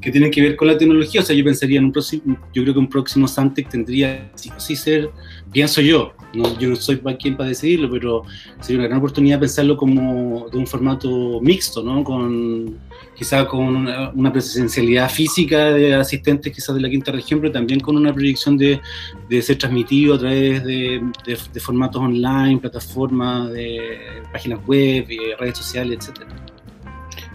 que 0.00 0.10
tienen 0.10 0.32
que 0.32 0.42
ver 0.42 0.56
con 0.56 0.66
la 0.66 0.76
tecnología. 0.76 1.20
O 1.20 1.24
sea, 1.24 1.36
yo 1.36 1.44
pensaría 1.44 1.78
en 1.78 1.86
un 1.86 1.92
próximo, 1.92 2.36
yo 2.52 2.62
creo 2.62 2.74
que 2.74 2.80
un 2.80 2.88
próximo 2.88 3.28
Santec 3.28 3.68
tendría 3.68 4.30
sí 4.34 4.50
sí 4.58 4.74
ser, 4.74 5.10
pienso 5.52 5.80
yo, 5.80 6.12
no, 6.34 6.58
yo 6.58 6.70
no 6.70 6.76
soy 6.76 6.98
quien 7.18 7.36
para 7.36 7.48
decidirlo, 7.48 7.90
pero 7.90 8.22
sería 8.60 8.80
una 8.80 8.88
gran 8.88 8.98
oportunidad 8.98 9.40
pensarlo 9.40 9.76
como 9.76 10.48
de 10.50 10.58
un 10.58 10.66
formato 10.66 11.40
mixto, 11.40 11.82
¿no? 11.82 12.02
Con 12.02 12.78
quizá 13.14 13.46
con 13.46 13.88
una, 14.14 14.32
presencialidad 14.32 15.10
física 15.10 15.70
de 15.72 15.94
asistentes 15.94 16.52
quizás 16.52 16.74
de 16.74 16.80
la 16.80 16.90
quinta 16.90 17.12
región, 17.12 17.40
pero 17.40 17.52
también 17.52 17.80
con 17.80 17.96
una 17.96 18.12
proyección 18.12 18.56
de, 18.56 18.80
de 19.28 19.42
ser 19.42 19.58
transmitido 19.58 20.14
a 20.14 20.18
través 20.18 20.64
de, 20.64 21.00
de, 21.24 21.60
formatos 21.60 22.02
online, 22.02 22.58
plataformas, 22.58 23.52
de 23.52 24.22
páginas 24.32 24.60
web, 24.66 25.06
redes 25.38 25.58
sociales, 25.58 25.98
etcétera. 26.00 26.44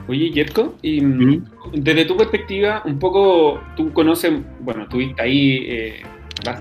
Oye, 0.07 0.31
Yerko, 0.31 0.75
y 0.81 1.01
mm, 1.01 1.45
desde 1.73 2.05
tu 2.05 2.17
perspectiva, 2.17 2.81
un 2.83 2.97
poco 2.97 3.61
tú 3.75 3.93
conoces, 3.93 4.33
bueno, 4.59 4.83
estuviste 4.83 5.21
ahí 5.21 5.57
eh, 5.67 6.01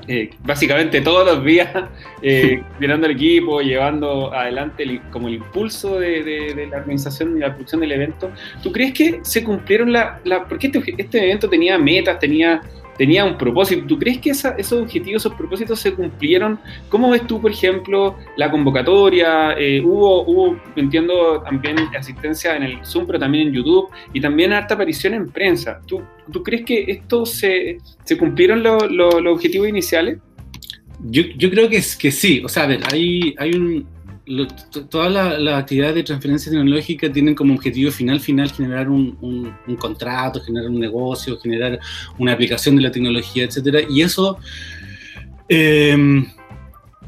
eh, 0.06 0.30
básicamente 0.44 1.00
todos 1.00 1.26
los 1.26 1.44
días 1.44 1.68
eh, 2.22 2.62
mirando 2.78 3.06
el 3.06 3.12
equipo, 3.12 3.60
llevando 3.60 4.32
adelante 4.32 5.00
como 5.10 5.28
el 5.28 5.34
impulso 5.34 5.98
de, 5.98 6.68
la 6.70 6.78
organización 6.78 7.36
y 7.36 7.40
la 7.40 7.48
producción 7.48 7.80
del 7.80 7.92
evento. 7.92 8.30
¿Tú 8.62 8.72
crees 8.72 8.92
que 8.92 9.20
se 9.22 9.44
cumplieron 9.44 9.92
la... 9.92 10.20
la 10.24 10.44
porque 10.44 10.66
este, 10.68 10.94
este 10.96 11.24
evento 11.24 11.48
tenía 11.48 11.78
metas, 11.78 12.18
tenía 12.18 12.62
tenía 12.98 13.24
un 13.24 13.38
propósito. 13.38 13.86
¿Tú 13.86 13.98
crees 13.98 14.18
que 14.18 14.30
esos 14.30 14.72
objetivos, 14.72 15.22
esos 15.22 15.34
propósitos 15.34 15.80
se 15.80 15.94
cumplieron? 15.94 16.58
¿Cómo 16.88 17.10
ves 17.10 17.26
tú, 17.26 17.40
por 17.40 17.50
ejemplo, 17.50 18.16
la 18.36 18.50
convocatoria? 18.50 19.52
Eh, 19.52 19.80
hubo, 19.80 20.24
hubo, 20.24 20.60
entiendo, 20.76 21.40
también 21.42 21.78
asistencia 21.96 22.56
en 22.56 22.64
el 22.64 22.84
Zoom, 22.84 23.06
pero 23.06 23.18
también 23.18 23.48
en 23.48 23.54
YouTube, 23.54 23.88
y 24.12 24.20
también 24.20 24.52
harta 24.52 24.74
aparición 24.74 25.14
en 25.14 25.30
prensa. 25.30 25.80
¿Tú, 25.86 26.02
crees 26.42 26.64
que 26.64 26.84
esto 26.88 27.24
se, 27.24 27.78
cumplieron 28.18 28.62
los 28.62 29.14
objetivos 29.26 29.68
iniciales? 29.68 30.18
Yo, 31.00 31.50
creo 31.50 31.68
que, 31.68 31.80
que 31.98 32.10
sí. 32.10 32.42
O 32.44 32.48
sea, 32.48 32.64
a 32.64 32.66
ver, 32.66 32.80
hay, 32.92 33.34
hay 33.38 33.52
un, 33.54 33.86
todas 34.90 35.40
las 35.40 35.54
actividades 35.54 35.94
de 35.96 36.02
transferencia 36.02 36.52
tecnológica 36.52 37.10
tienen 37.10 37.34
como 37.34 37.54
objetivo 37.54 37.90
final 37.90 38.20
final 38.20 38.50
generar 38.50 38.88
un, 38.88 39.16
un, 39.20 39.76
contrato, 39.76 40.40
generar 40.40 40.68
un 40.70 40.78
negocio, 40.78 41.38
generar 41.38 41.78
una 42.18 42.32
aplicación 42.32 42.76
de 42.76 42.82
la 42.82 42.90
tecnología, 42.90 43.44
etcétera. 43.44 43.80
Y 43.88 44.02
eso 44.02 44.38
em, 45.48 46.26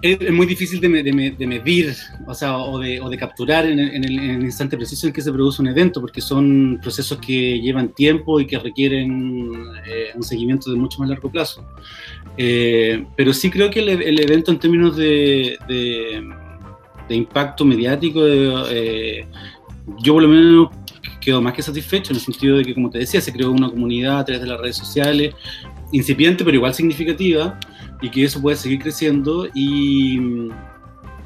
es, 0.03 0.33
muy 0.33 0.47
difícil 0.47 0.81
de, 0.81 0.89
de, 0.93 1.47
medir, 1.47 1.95
o 2.27 2.35
sea, 2.35 2.57
o 2.59 2.79
de, 2.79 3.01
o 3.01 3.11
de 3.11 3.19
capturar 3.19 3.67
en 3.67 3.79
el, 3.79 3.95
en, 3.95 4.05
el, 4.05 4.43
instante 4.43 4.77
preciso 4.77 5.07
en 5.07 5.13
que 5.13 5.21
se 5.21 5.33
produce 5.33 5.61
un 5.61 5.69
evento, 5.69 6.01
porque 6.01 6.21
son 6.21 6.79
procesos 6.83 7.19
que 7.19 7.61
llevan 7.61 7.91
tiempo 7.91 8.41
y 8.41 8.47
que 8.47 8.59
requieren 8.59 9.53
eh, 9.87 10.11
un 10.15 10.23
seguimiento 10.23 10.71
de 10.71 10.77
mucho 10.77 11.01
más 11.01 11.09
largo 11.11 11.31
plazo. 11.31 11.67
Eh, 12.37 13.05
pero 13.17 13.35
sí 13.35 13.51
creo 13.51 13.71
que 13.71 13.81
el, 13.81 13.89
el 13.89 14.21
evento 14.21 14.51
en 14.51 14.59
términos 14.59 14.97
de 14.97 15.59
de 17.11 17.17
impacto 17.17 17.65
mediático, 17.65 18.21
eh, 18.25 19.27
yo 19.99 20.15
por 20.15 20.23
lo 20.23 20.29
menos 20.29 20.69
quedo 21.21 21.43
más 21.43 21.53
que 21.55 21.61
satisfecho 21.61 22.13
en 22.13 22.17
el 22.17 22.23
sentido 22.23 22.57
de 22.57 22.65
que, 22.65 22.73
como 22.73 22.89
te 22.89 22.99
decía, 22.99 23.21
se 23.21 23.33
creó 23.33 23.51
una 23.51 23.69
comunidad 23.69 24.21
a 24.21 24.25
través 24.25 24.43
de 24.43 24.49
las 24.49 24.61
redes 24.61 24.77
sociales, 24.77 25.35
incipiente 25.91 26.45
pero 26.45 26.57
igual 26.57 26.73
significativa, 26.73 27.59
y 28.01 28.11
que 28.11 28.25
eso 28.25 28.41
puede 28.41 28.57
seguir 28.57 28.79
creciendo. 28.79 29.49
Y, 29.53 30.21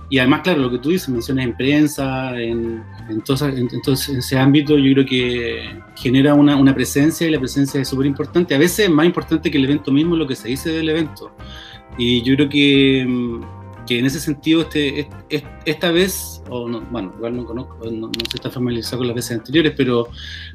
y 0.09 0.19
además, 0.19 0.41
claro, 0.41 0.63
lo 0.63 0.71
que 0.71 0.79
tú 0.79 0.89
dices, 0.89 1.11
menciones 1.11 1.45
en 1.45 1.57
prensa, 1.57 2.41
en, 2.41 2.83
en, 3.11 3.23
en, 3.29 3.93
ese 4.19 4.39
ámbito, 4.39 4.79
yo 4.79 4.95
creo 4.95 5.07
que 5.07 5.83
genera 5.97 6.33
una, 6.33 6.57
una 6.57 6.75
presencia 6.75 7.29
y 7.29 7.31
la 7.31 7.39
presencia 7.39 7.79
es 7.79 7.89
súper 7.89 8.07
importante. 8.07 8.55
A 8.55 8.59
veces 8.59 8.87
es 8.87 8.91
más 8.91 9.05
importante 9.05 9.51
que 9.51 9.59
el 9.59 9.65
evento 9.65 9.93
mismo 9.93 10.17
lo 10.17 10.27
que 10.27 10.35
se 10.35 10.49
dice 10.49 10.71
del 10.71 10.89
evento. 10.89 11.31
Y 11.99 12.23
yo 12.23 12.35
creo 12.37 12.49
que 12.49 13.07
que 13.87 13.99
en 13.99 14.07
ese 14.07 14.21
sentido 14.21 14.63
este, 14.63 15.09
esta 15.65 15.91
vez, 15.91 16.43
o 16.49 16.69
no, 16.69 16.81
bueno, 16.91 17.13
igual 17.17 17.37
no 17.37 17.45
conozco, 17.45 17.91
no, 17.91 18.11
se 18.31 18.37
está 18.37 18.51
familiarizado 18.51 18.99
con 18.99 19.09
las 19.09 19.17
veces 19.17 19.39
anteriores, 19.39 19.73
pero, 19.77 20.09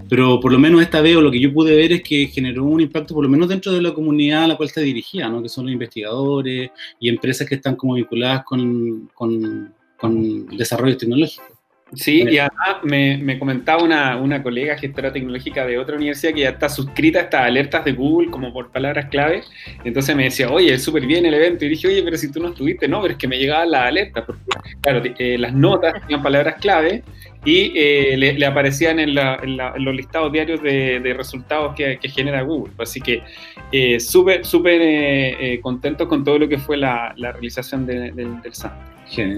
pero 0.07 0.39
por 0.39 0.51
lo 0.51 0.59
menos 0.59 0.81
esta 0.81 1.01
vez 1.01 1.15
o 1.15 1.21
lo 1.21 1.31
que 1.31 1.39
yo 1.39 1.53
pude 1.53 1.75
ver 1.75 1.91
es 1.91 2.03
que 2.03 2.27
generó 2.27 2.63
un 2.65 2.81
impacto 2.81 3.13
por 3.13 3.24
lo 3.24 3.29
menos 3.29 3.50
dentro 3.50 3.71
de 3.71 3.81
la 3.81 3.93
comunidad 3.93 4.43
a 4.43 4.48
la 4.48 4.57
cual 4.57 4.69
está 4.69 4.81
dirigida, 4.81 5.29
¿no? 5.29 5.41
que 5.41 5.50
son 5.50 5.65
los 5.65 5.74
investigadores 5.74 6.71
y 7.00 7.09
empresas 7.09 7.48
que 7.48 7.55
están 7.55 7.75
como 7.75 7.93
vinculadas 7.93 8.43
con, 8.43 9.09
con, 9.13 9.74
con 9.98 10.48
desarrollo 10.57 10.98
tecnológico. 10.98 11.58
Sí, 11.93 12.24
y 12.29 12.38
además 12.38 12.84
me, 12.84 13.39
comentaba 13.39 13.84
una, 13.84 14.17
una, 14.17 14.43
colega 14.43 14.77
gestora 14.77 15.12
tecnológica 15.12 15.65
de 15.65 15.77
otra 15.77 15.96
universidad 15.96 16.34
que 16.34 16.41
ya 16.41 16.50
está 16.50 16.69
suscrita 16.69 17.19
a 17.19 17.22
estas 17.24 17.41
alertas 17.41 17.84
de 17.84 17.93
Google 17.93 18.29
como 18.29 18.53
por 18.53 18.72
palabras 18.72 19.08
clave. 19.10 19.43
Entonces 19.84 20.15
me 20.15 20.25
decía, 20.25 20.50
oye, 20.50 20.77
súper 20.77 21.05
bien 21.05 21.25
el 21.25 21.34
evento. 21.34 21.65
Y 21.65 21.69
dije, 21.69 21.88
oye, 21.88 22.03
pero 22.03 22.17
si 22.17 22.31
tú 22.31 22.39
no 22.39 22.50
estuviste, 22.50 22.88
no, 22.88 23.01
pero 23.01 23.13
es 23.13 23.17
que 23.17 23.27
me 23.27 23.38
llegaban 23.38 23.72
las 23.72 23.88
alertas. 23.88 24.24
Porque, 24.25 24.41
claro, 24.81 25.01
eh, 25.17 25.38
las 25.39 25.53
notas 25.53 25.93
tenían 26.01 26.22
palabras 26.22 26.55
clave 26.60 27.03
y 27.46 27.72
eh, 27.75 28.17
le, 28.17 28.46
aparecían 28.46 29.00
en, 29.00 29.15
los 29.15 29.96
listados 29.96 30.31
diarios 30.31 30.62
de, 30.62 31.13
resultados 31.15 31.74
que, 31.75 31.98
genera 32.10 32.41
Google. 32.41 32.74
Así 32.77 33.00
que 33.00 33.24
eh, 33.72 34.00
súper, 34.00 34.46
súper 34.46 34.79
eh, 34.81 35.60
contento 35.62 36.08
con 36.08 36.24
todo 36.24 36.39
lo 36.39 36.48
que 36.50 36.58
fue 36.58 36.77
la, 36.77 37.13
realización 37.15 37.86
del 37.86 38.39
SAM. 38.51 38.72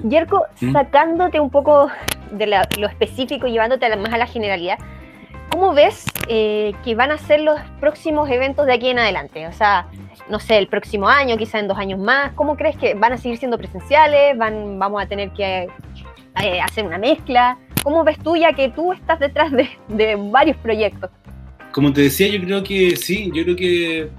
Yerko, 0.04 0.46
¿Mm? 0.60 0.74
sacándote 0.74 1.40
un 1.40 1.50
poco 1.50 1.90
de 2.32 2.48
lo 2.78 2.88
específico 2.88 3.48
llevándote 3.48 3.96
más 3.98 4.14
a 4.14 4.18
la 4.18 4.28
generalidad, 4.28 4.78
¿cómo 5.50 5.74
ves 5.74 6.06
que 6.28 6.96
van 6.96 7.12
a 7.12 7.18
ser 7.18 7.42
los 7.42 7.60
próximos 7.80 8.30
eventos 8.30 8.66
de 8.66 8.74
aquí 8.74 8.90
en 8.90 9.00
adelante? 9.00 9.48
O 9.48 9.54
sea, 9.54 9.88
no 10.30 10.40
sé, 10.40 10.58
el 10.58 10.68
próximo 10.68 11.08
año, 11.08 11.38
quizá 11.38 11.60
en 11.60 11.68
dos 11.68 11.78
años 11.78 12.00
más, 12.00 12.32
¿cómo 12.34 12.56
crees 12.56 12.78
que 12.78 12.94
van 12.94 13.14
a 13.14 13.18
seguir 13.18 13.38
siendo 13.38 13.58
presenciales? 13.58 14.38
¿Van, 14.38 14.80
¿Vamos 14.80 15.04
a 15.04 15.06
tener 15.06 15.32
que 15.32 15.68
hacer 16.64 16.86
una 16.86 16.98
mezcla? 16.98 17.58
¿Cómo 17.84 18.04
ves 18.04 18.18
tú 18.20 18.36
ya 18.36 18.54
que 18.54 18.70
tú 18.70 18.94
estás 18.94 19.20
detrás 19.20 19.52
de, 19.52 20.16
varios 20.32 20.58
proyectos? 20.58 21.10
Como 21.72 21.92
te 21.92 22.02
decía, 22.02 22.28
yo 22.28 22.42
creo 22.42 22.64
que 22.64 22.96
sí, 22.96 23.32
yo 23.34 23.44
creo 23.44 23.56
que 23.56 24.10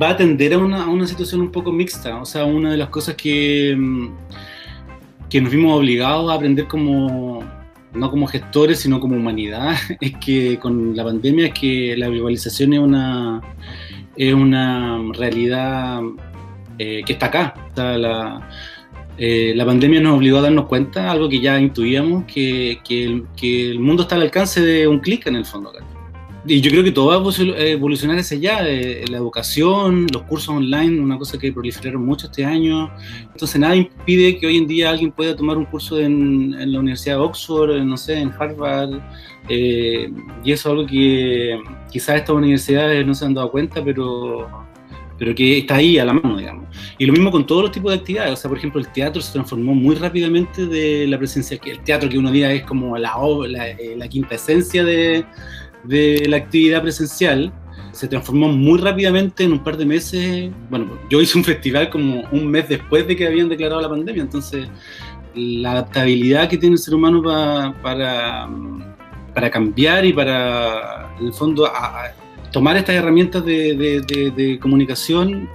va 0.00 0.10
a 0.10 0.16
tender 0.16 0.54
a 0.54 0.58
una, 0.58 1.06
situación 1.06 1.40
un 1.40 1.50
poco 1.50 1.72
mixta. 1.72 2.20
O 2.20 2.24
sea, 2.24 2.44
una 2.44 2.70
de 2.70 2.76
las 2.76 2.88
cosas 2.90 3.14
que, 3.14 3.74
mm, 3.76 4.08
que 5.32 5.40
nos 5.40 5.50
vimos 5.50 5.78
obligados 5.78 6.30
a 6.30 6.34
aprender 6.34 6.68
como, 6.68 7.42
no 7.94 8.10
como 8.10 8.26
gestores, 8.26 8.80
sino 8.80 9.00
como 9.00 9.16
humanidad, 9.16 9.74
es 10.00 10.12
que 10.18 10.58
con 10.58 10.94
la 10.94 11.04
pandemia 11.04 11.46
es 11.46 11.54
que 11.54 11.96
la 11.96 12.08
globalización 12.08 12.74
es 12.74 12.80
una, 12.80 13.40
es 14.14 14.34
una 14.34 15.00
realidad 15.14 16.02
eh, 16.78 17.02
que 17.06 17.14
está 17.14 17.26
acá. 17.26 17.54
La, 17.74 18.46
eh, 19.16 19.54
la 19.56 19.64
pandemia 19.64 20.02
nos 20.02 20.18
obligó 20.18 20.36
a 20.36 20.42
darnos 20.42 20.66
cuenta, 20.66 21.10
algo 21.10 21.30
que 21.30 21.40
ya 21.40 21.58
intuíamos, 21.58 22.24
que, 22.24 22.78
el, 22.90 23.80
mundo 23.80 24.02
está 24.02 24.16
al 24.16 24.22
alcance 24.22 24.60
de 24.60 24.86
un 24.86 24.98
clic 24.98 25.26
en 25.28 25.36
el 25.36 25.46
fondo. 25.46 25.72
Y 26.44 26.60
yo 26.60 26.72
creo 26.72 26.82
que 26.82 26.90
todo 26.90 27.06
va 27.06 27.14
a 27.14 27.60
evolucionar 27.60 28.18
hacia 28.18 28.36
allá, 28.36 28.68
eh, 28.68 29.04
la 29.08 29.18
educación, 29.18 30.08
los 30.12 30.22
cursos 30.22 30.48
online, 30.48 31.00
una 31.00 31.16
cosa 31.16 31.38
que 31.38 31.52
proliferaron 31.52 32.04
mucho 32.04 32.26
este 32.26 32.44
año. 32.44 32.90
Entonces 33.32 33.60
nada 33.60 33.76
impide 33.76 34.38
que 34.38 34.48
hoy 34.48 34.56
en 34.56 34.66
día 34.66 34.90
alguien 34.90 35.12
pueda 35.12 35.36
tomar 35.36 35.56
un 35.56 35.66
curso 35.66 36.00
en, 36.00 36.50
la 36.72 36.80
Universidad 36.80 37.16
de 37.16 37.22
Oxford, 37.22 37.76
no 37.84 37.96
sé, 37.96 38.18
en 38.18 38.32
Harvard. 38.32 39.00
Eh, 39.48 40.12
y 40.42 40.50
eso 40.50 40.68
es 40.68 40.72
algo 40.72 40.86
que 40.86 41.60
quizás 41.92 42.16
estas 42.16 42.34
universidades 42.34 43.06
no 43.06 43.14
se 43.14 43.24
han 43.24 43.34
dado 43.34 43.50
cuenta, 43.50 43.82
pero 43.84 44.48
pero 45.18 45.36
que 45.36 45.58
está 45.58 45.76
ahí 45.76 45.98
a 45.98 46.04
la 46.04 46.14
mano, 46.14 46.36
digamos. 46.36 46.66
Y 46.98 47.06
lo 47.06 47.12
mismo 47.12 47.30
con 47.30 47.46
todos 47.46 47.62
los 47.62 47.70
tipos 47.70 47.92
de 47.92 47.98
actividades, 47.98 48.32
o 48.32 48.36
sea, 48.36 48.48
por 48.48 48.58
ejemplo, 48.58 48.80
el 48.80 48.88
teatro 48.88 49.22
se 49.22 49.32
transformó 49.32 49.72
muy 49.72 49.94
rápidamente 49.94 50.66
de 50.66 51.06
la 51.06 51.16
presencia, 51.16 51.60
el 51.64 51.78
teatro 51.84 52.08
que 52.08 52.18
uno 52.18 52.32
diga 52.32 52.50
es 52.50 52.64
como 52.64 52.98
la, 52.98 53.14
la, 53.46 53.70
eh, 53.70 53.94
la 53.96 54.08
quinta 54.08 54.34
esencia 54.34 54.82
de, 54.82 55.24
de 55.84 56.24
la 56.28 56.36
actividad 56.36 56.82
presencial, 56.82 57.52
se 57.92 58.08
transformó 58.08 58.48
muy 58.48 58.78
rápidamente 58.78 59.44
en 59.44 59.52
un 59.52 59.62
par 59.62 59.76
de 59.76 59.84
meses. 59.84 60.50
Bueno, 60.70 60.98
yo 61.10 61.20
hice 61.20 61.36
un 61.38 61.44
festival 61.44 61.90
como 61.90 62.22
un 62.32 62.48
mes 62.48 62.68
después 62.68 63.06
de 63.06 63.16
que 63.16 63.26
habían 63.26 63.48
declarado 63.48 63.80
la 63.80 63.88
pandemia, 63.88 64.22
entonces 64.22 64.68
la 65.34 65.72
adaptabilidad 65.72 66.48
que 66.48 66.58
tiene 66.58 66.74
el 66.74 66.78
ser 66.78 66.94
humano 66.94 67.22
para, 67.22 68.48
para 69.34 69.50
cambiar 69.50 70.04
y 70.04 70.12
para, 70.12 71.14
en 71.18 71.26
el 71.26 71.32
fondo, 71.32 71.70
tomar 72.50 72.76
estas 72.76 72.96
herramientas 72.96 73.44
de, 73.44 74.58
comunicación 74.60 75.48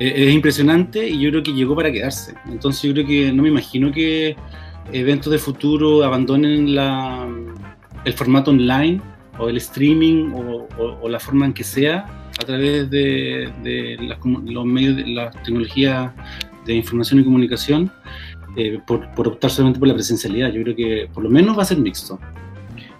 eh, 0.00 0.12
es 0.28 0.34
impresionante 0.34 1.08
y 1.08 1.20
yo 1.20 1.30
creo 1.30 1.42
que 1.42 1.52
llegó 1.52 1.74
para 1.76 1.90
quedarse. 1.90 2.34
Entonces 2.46 2.82
yo 2.82 2.92
creo 2.92 3.06
que 3.06 3.32
no 3.32 3.42
me 3.42 3.48
imagino 3.48 3.92
que 3.92 4.36
eventos 4.92 5.32
de 5.32 5.38
futuro 5.38 6.04
abandonen 6.04 6.74
la, 6.74 7.28
el 8.04 8.12
formato 8.12 8.50
online 8.50 9.00
o 9.38 9.48
el 9.48 9.56
streaming 9.58 10.32
o, 10.34 11.08
la 11.08 11.20
forma 11.20 11.46
en 11.46 11.52
que 11.52 11.64
sea 11.64 12.06
a 12.40 12.44
través 12.44 12.90
de, 12.90 13.96
los 14.44 14.66
medios 14.66 14.96
de 14.96 15.06
las 15.06 15.42
tecnologías 15.42 16.12
de 16.64 16.74
información 16.74 17.20
y 17.20 17.24
comunicación 17.24 17.92
eh, 18.56 18.78
por, 18.86 19.08
por 19.14 19.28
optar 19.28 19.50
solamente 19.50 19.78
por 19.78 19.88
la 19.88 19.94
presencialidad. 19.94 20.52
Yo 20.52 20.62
creo 20.62 20.76
que 20.76 21.08
por 21.12 21.22
lo 21.22 21.30
menos 21.30 21.56
va 21.56 21.62
a 21.62 21.66
ser 21.66 21.78
mixto. 21.78 22.18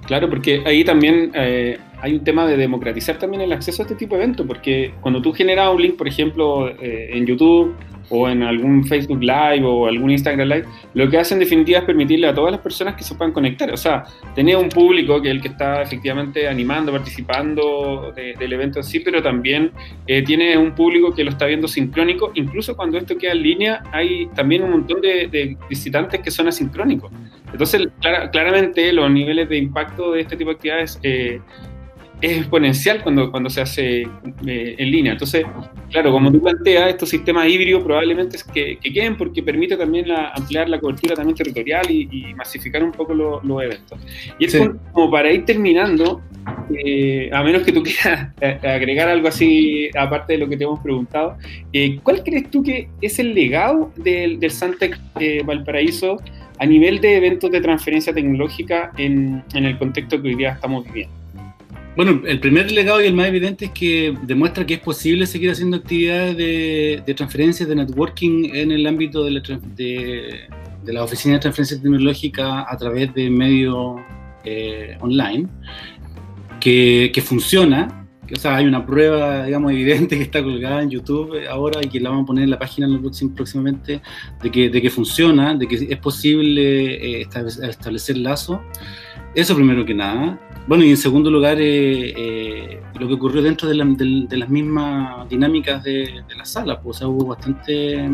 Claro, 0.06 0.30
porque 0.30 0.62
ahí 0.64 0.84
también 0.84 1.32
eh, 1.34 1.78
hay 2.00 2.14
un 2.14 2.24
tema 2.24 2.46
de 2.46 2.56
democratizar 2.56 3.18
también 3.18 3.42
el 3.42 3.52
acceso 3.52 3.82
a 3.82 3.84
este 3.84 3.94
tipo 3.94 4.16
de 4.16 4.22
eventos, 4.22 4.46
porque 4.46 4.92
cuando 5.00 5.22
tú 5.22 5.32
generas 5.32 5.72
un 5.72 5.82
link, 5.82 5.96
por 5.96 6.08
ejemplo, 6.08 6.68
eh, 6.68 7.10
en 7.12 7.26
YouTube 7.26 7.74
o 8.10 8.28
en 8.28 8.42
algún 8.42 8.84
Facebook 8.84 9.20
Live 9.20 9.64
o 9.64 9.86
algún 9.86 10.10
Instagram 10.10 10.48
Live, 10.48 10.64
lo 10.94 11.10
que 11.10 11.18
hace 11.18 11.34
en 11.34 11.40
definitiva 11.40 11.80
es 11.80 11.84
permitirle 11.84 12.28
a 12.28 12.34
todas 12.34 12.52
las 12.52 12.60
personas 12.60 12.94
que 12.94 13.02
se 13.02 13.14
puedan 13.14 13.32
conectar. 13.32 13.72
O 13.72 13.76
sea, 13.76 14.04
tener 14.34 14.56
un 14.56 14.68
público 14.68 15.20
que 15.20 15.28
es 15.28 15.34
el 15.34 15.42
que 15.42 15.48
está 15.48 15.82
efectivamente 15.82 16.46
animando, 16.48 16.92
participando 16.92 18.12
del 18.14 18.52
evento 18.52 18.78
en 18.78 18.84
sí, 18.84 19.00
pero 19.00 19.22
también 19.22 19.72
eh, 20.06 20.22
tiene 20.22 20.56
un 20.56 20.74
público 20.74 21.12
que 21.12 21.24
lo 21.24 21.30
está 21.30 21.46
viendo 21.46 21.66
sincrónico. 21.66 22.30
Incluso 22.34 22.76
cuando 22.76 22.98
esto 22.98 23.16
queda 23.18 23.32
en 23.32 23.42
línea, 23.42 23.82
hay 23.92 24.26
también 24.34 24.62
un 24.62 24.70
montón 24.70 25.00
de, 25.00 25.56
visitantes 25.68 26.20
que 26.20 26.30
son 26.30 26.48
asincrónicos. 26.48 27.10
Entonces, 27.50 27.88
claramente 28.32 28.92
los 28.92 29.10
niveles 29.10 29.48
de 29.48 29.56
impacto 29.56 30.12
de 30.12 30.20
este 30.20 30.36
tipo 30.36 30.50
de 30.50 30.56
actividades 30.56 31.00
eh, 31.02 31.40
es 32.20 32.38
exponencial 32.38 33.02
cuando, 33.02 33.30
cuando 33.30 33.50
se 33.50 33.60
hace 33.60 34.02
eh, 34.02 34.74
en 34.78 34.90
línea. 34.90 35.12
Entonces, 35.12 35.44
claro, 35.90 36.12
como 36.12 36.32
tú 36.32 36.40
planteas, 36.40 36.90
estos 36.90 37.10
sistemas 37.10 37.46
híbridos 37.48 37.84
probablemente 37.84 38.38
que, 38.52 38.78
que 38.78 38.92
queden 38.92 39.16
porque 39.16 39.42
permite 39.42 39.76
también 39.76 40.10
ampliar 40.10 40.68
la 40.68 40.80
cobertura 40.80 41.14
también 41.14 41.36
territorial 41.36 41.90
y, 41.90 42.34
masificar 42.34 42.82
un 42.82 42.92
poco 42.92 43.14
los 43.14 43.62
eventos. 43.62 43.98
Y 44.38 44.46
es 44.46 44.58
como 44.92 45.10
para 45.10 45.30
ir 45.30 45.44
terminando, 45.44 46.22
eh, 46.84 47.30
a 47.32 47.42
menos 47.42 47.62
que 47.62 47.72
tú 47.72 47.82
quieras 47.84 48.32
eh, 48.40 48.58
agregar 48.62 49.08
algo 49.08 49.28
así, 49.28 49.90
aparte 49.96 50.34
de 50.34 50.38
lo 50.38 50.48
que 50.48 50.56
te 50.56 50.64
hemos 50.64 50.80
preguntado, 50.80 51.36
¿cuál 52.02 52.22
crees 52.24 52.50
tú 52.50 52.62
que 52.62 52.88
es 53.00 53.18
el 53.18 53.34
legado 53.34 53.92
del, 53.96 54.40
del 54.40 54.50
Santec 54.50 54.98
Valparaíso 55.44 56.16
a 56.58 56.66
nivel 56.66 57.00
de 57.00 57.16
eventos 57.16 57.50
de 57.50 57.60
transferencia 57.60 58.14
tecnológica 58.14 58.92
en, 58.96 59.42
en 59.54 59.64
el 59.66 59.78
contexto 59.78 60.20
que 60.20 60.28
hoy 60.28 60.34
día 60.36 60.52
estamos 60.52 60.84
viviendo? 60.84 61.25
Bueno, 61.96 62.20
el 62.26 62.40
primer 62.40 62.70
legado 62.72 63.02
y 63.02 63.06
el 63.06 63.14
más 63.14 63.26
evidente 63.28 63.64
es 63.64 63.70
que 63.70 64.14
demuestra 64.22 64.66
que 64.66 64.74
es 64.74 64.80
posible 64.80 65.26
seguir 65.26 65.50
haciendo 65.50 65.78
actividades 65.78 66.36
de, 66.36 67.02
de 67.06 67.14
transferencias, 67.14 67.66
de 67.66 67.74
networking 67.74 68.50
en 68.54 68.70
el 68.70 68.86
ámbito 68.86 69.24
de 69.24 69.30
la, 69.30 69.40
de, 69.74 70.92
la 70.92 71.02
oficina 71.02 71.34
de 71.34 71.40
transferencia 71.40 71.80
tecnológica 71.80 72.70
a 72.70 72.76
través 72.76 73.14
de 73.14 73.30
medios 73.30 73.98
eh, 74.44 74.98
online, 75.00 75.48
que, 76.60 77.10
que 77.14 77.22
funciona, 77.22 78.06
o 78.30 78.36
sea, 78.38 78.56
hay 78.56 78.66
una 78.66 78.84
prueba, 78.84 79.44
digamos, 79.44 79.72
evidente 79.72 80.16
que 80.16 80.24
está 80.24 80.42
colgada 80.42 80.82
en 80.82 80.90
YouTube 80.90 81.34
ahora 81.48 81.80
y 81.82 81.88
que 81.88 82.00
la 82.00 82.10
vamos 82.10 82.24
a 82.24 82.26
poner 82.26 82.44
en 82.44 82.50
la 82.50 82.58
página 82.58 82.88
próximamente 83.34 84.02
de 84.42 84.50
que, 84.50 84.68
de 84.68 84.82
que 84.82 84.90
funciona, 84.90 85.54
de 85.54 85.66
que 85.66 85.76
es 85.76 85.98
posible 85.98 87.20
eh, 87.20 87.26
establecer 87.62 88.18
lazos. 88.18 88.58
Eso 89.36 89.54
primero 89.54 89.84
que 89.84 89.92
nada. 89.92 90.40
Bueno, 90.66 90.82
y 90.82 90.88
en 90.88 90.96
segundo 90.96 91.30
lugar, 91.30 91.60
eh, 91.60 92.14
eh, 92.16 92.80
lo 92.98 93.06
que 93.06 93.14
ocurrió 93.14 93.42
dentro 93.42 93.68
de, 93.68 93.74
las 93.74 94.48
mismas 94.48 95.28
dinámicas 95.28 95.84
de, 95.84 96.24
la 96.34 96.46
sala, 96.46 96.80
pues 96.80 97.02
hubo 97.02 97.26
bastante, 97.26 98.08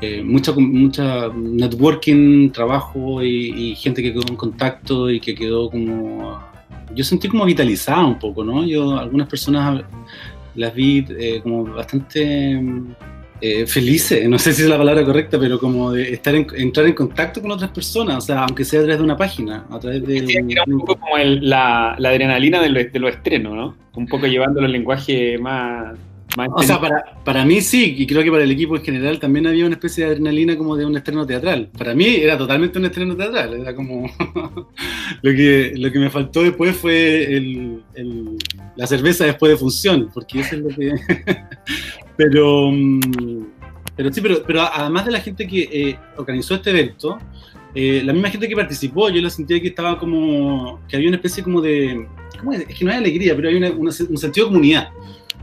eh, 0.00 0.22
mucha, 0.24 0.52
mucha 0.52 1.28
networking, 1.28 2.50
trabajo 2.50 3.22
y, 3.22 3.74
gente 3.76 4.02
que 4.02 4.14
quedó 4.14 4.22
en 4.26 4.36
contacto 4.36 5.10
y 5.10 5.20
que 5.20 5.34
quedó 5.34 5.70
como, 5.70 6.40
yo 6.94 7.04
sentí 7.04 7.28
como 7.28 7.44
vitalizada 7.44 8.06
un 8.06 8.18
poco, 8.18 8.42
¿no? 8.42 8.64
Yo 8.64 8.98
algunas 8.98 9.28
personas 9.28 9.84
las 10.54 10.74
vi 10.74 11.04
como 11.42 11.64
bastante 11.64 12.58
eh, 13.40 13.66
felices, 13.66 14.28
no 14.28 14.38
sé 14.38 14.52
si 14.52 14.62
es 14.62 14.68
la 14.68 14.78
palabra 14.78 15.04
correcta, 15.04 15.38
pero 15.38 15.58
como 15.58 15.92
de 15.92 16.12
estar 16.14 16.34
en, 16.34 16.46
entrar 16.56 16.86
en 16.86 16.94
contacto 16.94 17.40
con 17.40 17.50
otras 17.50 17.70
personas, 17.70 18.18
o 18.18 18.20
sea, 18.20 18.44
aunque 18.44 18.64
sea 18.64 18.80
a 18.80 18.82
través 18.82 18.98
de 18.98 19.04
una 19.04 19.16
página, 19.16 19.66
a 19.70 19.78
través 19.78 20.06
de... 20.06 20.18
era 20.48 20.64
un 20.66 20.80
poco 20.80 21.00
como 21.00 21.16
la, 21.18 21.92
adrenalina 21.94 22.60
de 22.60 22.68
los 22.68 22.84
lo 22.94 23.08
estrenos, 23.08 23.54
¿no? 23.54 23.76
Un 23.94 24.06
poco 24.06 24.26
llevándolo 24.26 24.66
al 24.66 24.72
lenguaje 24.72 25.38
más, 25.38 25.96
o 26.36 26.62
sea, 26.62 26.80
para, 26.80 27.04
para 27.24 27.44
mí 27.44 27.60
sí, 27.60 27.96
y 27.98 28.06
creo 28.06 28.22
que 28.22 28.30
para 28.30 28.44
el 28.44 28.50
equipo 28.50 28.76
en 28.76 28.84
general 28.84 29.18
también 29.18 29.46
había 29.46 29.66
una 29.66 29.74
especie 29.74 30.04
de 30.04 30.12
adrenalina 30.12 30.56
como 30.56 30.76
de 30.76 30.86
un 30.86 30.96
estreno 30.96 31.26
teatral. 31.26 31.70
Para 31.76 31.94
mí 31.94 32.06
era 32.06 32.38
totalmente 32.38 32.78
un 32.78 32.84
estreno 32.84 33.16
teatral, 33.16 33.54
era 33.54 33.74
como... 33.74 34.08
lo, 35.22 35.32
que, 35.32 35.72
lo 35.76 35.90
que 35.90 35.98
me 35.98 36.10
faltó 36.10 36.42
después 36.42 36.76
fue 36.76 37.34
el, 37.34 37.82
la 38.76 38.86
cerveza 38.86 39.24
después 39.24 39.50
de 39.52 39.58
función, 39.58 40.10
porque 40.14 40.40
eso 40.40 40.56
es 40.56 40.62
lo 40.62 40.68
que... 40.68 40.92
pero, 42.20 42.70
mm, 42.70 43.46
pero 43.96 44.12
sí, 44.12 44.20
pero, 44.20 44.42
pero 44.46 44.60
además 44.62 45.06
de 45.06 45.12
la 45.12 45.20
gente 45.20 45.46
que 45.46 45.68
eh, 45.72 45.98
organizó 46.18 46.54
este 46.54 46.68
evento, 46.68 47.18
eh, 47.74 48.02
la 48.04 48.12
misma 48.12 48.28
gente 48.28 48.46
que 48.46 48.54
participó, 48.54 49.08
yo 49.08 49.22
la 49.22 49.30
sentía 49.30 49.58
que 49.58 49.68
estaba 49.68 49.98
como, 49.98 50.80
que 50.86 50.96
había 50.96 51.08
una 51.08 51.16
especie 51.16 51.42
como 51.42 51.62
de, 51.62 52.06
¿cómo 52.38 52.52
es? 52.52 52.68
es 52.68 52.78
que 52.78 52.84
no 52.84 52.90
hay 52.90 52.98
alegría, 52.98 53.34
pero 53.34 53.48
hay 53.48 53.56
un 53.56 53.92
sentido 54.18 54.46
de 54.46 54.52
comunidad 54.52 54.90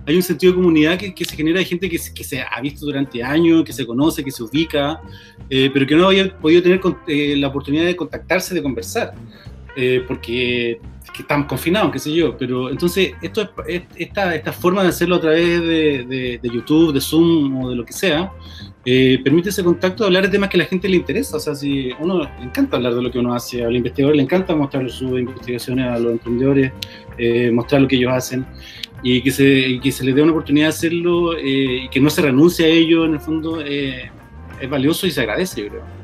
hay 0.07 0.15
un 0.15 0.23
sentido 0.23 0.53
de 0.53 0.55
comunidad 0.55 0.97
que, 0.97 1.25
se 1.25 1.35
genera 1.35 1.59
de 1.59 1.65
gente 1.65 1.89
que, 1.89 1.97
que, 1.97 2.23
se 2.23 2.41
ha 2.41 2.61
visto 2.61 2.85
durante 2.85 3.21
años, 3.21 3.65
que 3.65 3.73
se 3.73 3.85
conoce, 3.85 4.23
que 4.23 4.31
se 4.31 4.41
ubica, 4.41 5.01
eh, 5.49 5.69
pero 5.73 5.85
que 5.85 5.95
no 5.97 6.07
había 6.07 6.33
podido 6.39 6.63
tener 6.63 6.79
eh, 7.09 7.35
la 7.35 7.49
oportunidad 7.49 7.83
de 7.83 7.93
contactarse, 7.93 8.55
de 8.55 8.63
conversar, 8.63 9.13
eh, 9.77 10.03
porque 10.05 10.81
estamos 11.17 11.47
confinados, 11.47 11.91
qué 11.91 11.99
sé 11.99 12.13
yo. 12.13 12.37
Pero 12.37 12.69
entonces, 12.69 13.13
esto, 13.21 13.49
esta, 13.97 14.35
esta 14.35 14.51
forma 14.51 14.83
de 14.83 14.89
hacerlo 14.89 15.15
a 15.15 15.21
través 15.21 15.61
de, 15.61 16.39
de, 16.41 16.49
YouTube, 16.49 16.93
de 16.93 16.99
Zoom 16.99 17.63
o 17.63 17.69
de 17.69 17.75
lo 17.75 17.85
que 17.85 17.93
sea, 17.93 18.31
permite 18.83 19.49
ese 19.49 19.63
contacto 19.63 20.03
de 20.03 20.07
hablar 20.07 20.23
de 20.23 20.29
temas 20.29 20.49
que 20.49 20.57
a 20.57 20.59
la 20.59 20.65
gente 20.65 20.89
le 20.89 20.97
interesa. 20.97 21.37
O 21.37 21.39
sea, 21.39 21.55
si 21.55 21.91
uno 21.99 22.23
le 22.23 22.43
encanta 22.43 22.77
hablar 22.77 22.93
de 22.95 23.01
lo 23.01 23.09
que 23.09 23.19
uno 23.19 23.33
hace, 23.33 23.63
al 23.63 23.75
investigador 23.75 24.15
le 24.15 24.23
encanta 24.23 24.55
mostrar 24.55 24.89
sus 24.89 25.19
investigaciones 25.19 25.87
a 25.87 25.97
los 25.97 26.11
emprendedores, 26.13 26.71
mostrar 27.51 27.81
lo 27.81 27.87
que 27.87 27.95
ellos 27.95 28.11
hacen 28.11 28.45
y 29.03 29.21
que 29.21 29.31
se, 29.31 29.79
que 29.81 29.91
se 29.91 30.03
les 30.03 30.15
dé 30.15 30.21
una 30.21 30.31
oportunidad 30.31 30.65
de 30.65 30.69
hacerlo 30.69 31.37
eh, 31.37 31.83
y 31.83 31.89
que 31.89 31.99
no 31.99 32.09
se 32.09 32.21
renuncie 32.21 32.65
a 32.65 32.69
ello, 32.69 33.05
en 33.05 33.13
el 33.13 33.19
fondo, 33.19 33.61
eh, 33.61 34.09
es 34.59 34.69
valioso 34.69 35.05
y 35.05 35.11
se 35.11 35.21
agradece, 35.21 35.61
yo 35.61 35.69
creo. 35.69 35.96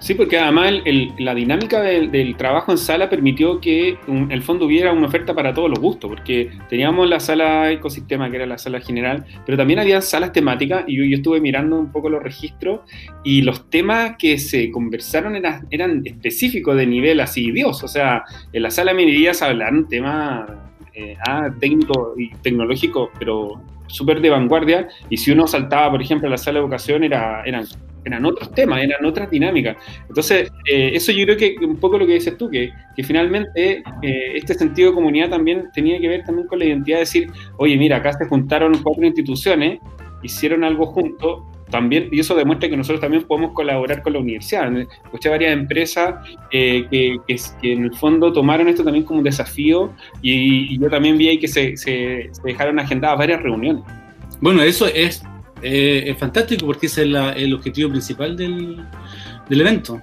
Sí, 0.00 0.14
porque 0.14 0.38
además 0.38 0.74
la 1.18 1.34
dinámica 1.34 1.80
del, 1.82 2.36
trabajo 2.36 2.70
en 2.70 2.78
sala 2.78 3.10
permitió 3.10 3.60
que 3.60 3.98
en 4.06 4.30
el 4.30 4.42
fondo 4.42 4.66
hubiera 4.66 4.92
una 4.92 5.08
oferta 5.08 5.34
para 5.34 5.52
todos 5.52 5.68
los 5.68 5.80
gustos, 5.80 6.08
porque 6.08 6.50
teníamos 6.68 7.08
la 7.08 7.18
sala 7.18 7.72
ecosistema, 7.72 8.30
que 8.30 8.36
era 8.36 8.46
la 8.46 8.58
sala 8.58 8.80
general, 8.80 9.24
pero 9.44 9.58
también 9.58 9.80
había 9.80 10.00
salas 10.00 10.32
temáticas, 10.32 10.84
y 10.86 10.96
yo, 10.96 11.04
yo 11.04 11.16
estuve 11.16 11.40
mirando 11.40 11.78
un 11.78 11.90
poco 11.90 12.08
los 12.08 12.22
registros, 12.22 12.80
y 13.24 13.42
los 13.42 13.68
temas 13.70 14.16
que 14.18 14.38
se 14.38 14.70
conversaron 14.70 15.34
eran, 15.34 15.66
eran 15.70 16.02
específicos 16.04 16.76
de 16.76 16.86
nivel 16.86 17.20
así, 17.20 17.50
Dios, 17.50 17.82
o 17.82 17.88
sea, 17.88 18.24
en 18.52 18.62
la 18.62 18.70
sala 18.70 18.92
de 18.92 18.98
minería 18.98 19.34
se 19.34 19.44
hablaron 19.44 19.88
temas 19.88 20.48
eh, 20.98 21.16
ah, 21.28 21.48
técnico 21.60 22.14
y 22.16 22.30
tecnológico, 22.42 23.10
pero 23.18 23.60
súper 23.86 24.20
de 24.20 24.30
vanguardia. 24.30 24.88
Y 25.08 25.16
si 25.16 25.30
uno 25.30 25.46
saltaba, 25.46 25.92
por 25.92 26.02
ejemplo, 26.02 26.26
a 26.26 26.30
la 26.32 26.38
sala 26.38 26.58
de 26.58 26.64
educación, 26.64 27.04
era, 27.04 27.42
eran, 27.44 27.64
eran 28.04 28.26
otros 28.26 28.52
temas, 28.52 28.82
eran 28.82 29.04
otras 29.04 29.30
dinámicas. 29.30 29.76
Entonces, 30.08 30.50
eh, 30.68 30.90
eso 30.94 31.12
yo 31.12 31.24
creo 31.24 31.36
que 31.36 31.56
un 31.64 31.76
poco 31.76 31.98
lo 31.98 32.06
que 32.06 32.14
dices 32.14 32.36
tú, 32.36 32.50
que, 32.50 32.72
que 32.96 33.04
finalmente 33.04 33.82
eh, 34.02 34.32
este 34.34 34.54
sentido 34.54 34.90
de 34.90 34.96
comunidad 34.96 35.30
también 35.30 35.68
tenía 35.72 36.00
que 36.00 36.08
ver 36.08 36.24
también 36.24 36.48
con 36.48 36.58
la 36.58 36.64
identidad 36.64 36.96
de 36.96 37.00
decir, 37.00 37.30
oye, 37.58 37.76
mira, 37.76 37.98
acá 37.98 38.12
se 38.14 38.26
juntaron 38.26 38.82
cuatro 38.82 39.06
instituciones, 39.06 39.78
hicieron 40.24 40.64
algo 40.64 40.86
juntos, 40.86 41.42
también, 41.70 42.08
y 42.10 42.20
eso 42.20 42.34
demuestra 42.34 42.68
que 42.68 42.76
nosotros 42.76 43.00
también 43.00 43.24
podemos 43.24 43.52
colaborar 43.52 44.02
con 44.02 44.12
la 44.12 44.18
universidad. 44.18 44.70
Escuché 44.76 45.28
varias 45.28 45.52
empresas 45.52 46.14
eh, 46.50 46.86
que, 46.90 47.18
que, 47.26 47.72
en 47.72 47.84
el 47.84 47.94
fondo 47.94 48.32
tomaron 48.32 48.68
esto 48.68 48.84
también 48.84 49.04
como 49.04 49.18
un 49.18 49.24
desafío 49.24 49.92
y, 50.22 50.78
yo 50.78 50.88
también 50.88 51.18
vi 51.18 51.28
ahí 51.28 51.38
que 51.38 51.48
se, 51.48 51.76
se, 51.76 52.30
dejaron 52.44 52.78
agendadas 52.78 53.18
varias 53.18 53.42
reuniones. 53.42 53.82
Bueno, 54.40 54.62
eso 54.62 54.86
es, 54.86 55.22
eh, 55.62 56.04
es 56.06 56.18
fantástico 56.18 56.66
porque 56.66 56.86
ese 56.86 57.02
es 57.02 57.08
el 57.36 57.54
objetivo 57.54 57.90
principal 57.90 58.36
del, 58.36 58.84
del, 59.48 59.60
evento. 59.60 60.00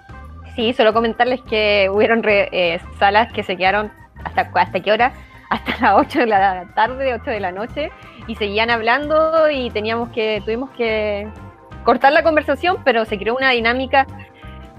Sí, 0.56 0.74
solo 0.74 0.94
comentarles 0.94 1.42
que 1.42 1.90
hubieron 1.92 2.22
eh, 2.26 2.80
salas 3.00 3.32
que 3.34 3.44
se 3.44 3.58
quedaron 3.58 3.92
hasta, 4.24 4.50
hasta 4.54 4.80
qué 4.82 4.92
hora, 4.92 5.14
hasta 5.50 5.72
las 5.82 6.08
8 6.08 6.20
de 6.20 6.26
la 6.28 6.66
tarde, 6.76 7.14
8 7.14 7.32
de 7.32 7.40
la 7.40 7.52
noche, 7.52 7.92
y 8.28 8.36
seguían 8.36 8.70
hablando 8.70 9.50
y 9.50 9.70
teníamos 9.70 10.10
que, 10.10 10.42
tuvimos 10.44 10.70
que 10.72 11.28
cortar 11.86 12.12
la 12.12 12.24
conversación, 12.24 12.78
pero 12.84 13.06
se 13.06 13.18
creó 13.18 13.38
una 13.38 13.52
dinámica 13.52 14.06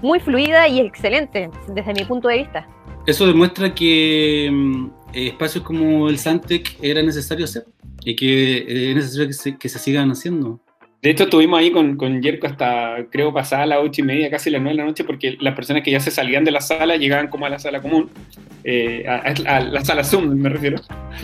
muy 0.03 0.19
fluida 0.19 0.67
y 0.67 0.79
excelente 0.79 1.49
desde 1.69 1.93
mi 1.93 2.05
punto 2.05 2.27
de 2.27 2.37
vista. 2.37 2.67
Eso 3.07 3.25
demuestra 3.25 3.73
que 3.73 4.49
mm, 4.51 4.89
espacios 5.13 5.63
como 5.63 6.09
el 6.09 6.19
Santec 6.19 6.77
era 6.81 7.01
necesario 7.01 7.45
hacer 7.45 7.65
y 8.03 8.15
que 8.15 8.89
es 8.89 8.95
necesario 8.95 9.57
que 9.57 9.69
se 9.69 9.79
sigan 9.79 10.11
haciendo. 10.11 10.59
De 11.01 11.11
hecho, 11.11 11.25
estuvimos 11.25 11.59
ahí 11.59 11.71
con, 11.71 11.95
con 11.95 12.23
Yerko 12.23 12.47
hasta, 12.47 13.05
creo, 13.11 13.31
pasada 13.31 13.67
las 13.67 13.79
ocho 13.81 14.01
y 14.01 14.03
media, 14.03 14.31
casi 14.31 14.49
las 14.49 14.61
nueve 14.61 14.75
de 14.75 14.83
la 14.83 14.89
noche, 14.89 15.03
porque 15.03 15.37
las 15.39 15.53
personas 15.53 15.83
que 15.83 15.91
ya 15.91 15.99
se 15.99 16.09
salían 16.09 16.43
de 16.43 16.49
la 16.49 16.59
sala 16.59 16.95
llegaban 16.95 17.27
como 17.27 17.45
a 17.45 17.49
la 17.49 17.59
sala 17.59 17.81
común, 17.83 18.09
eh, 18.63 19.05
a, 19.07 19.59
la 19.59 19.85
sala 19.85 20.03
Zoom, 20.03 20.35
me 20.35 20.49
refiero. 20.49 20.81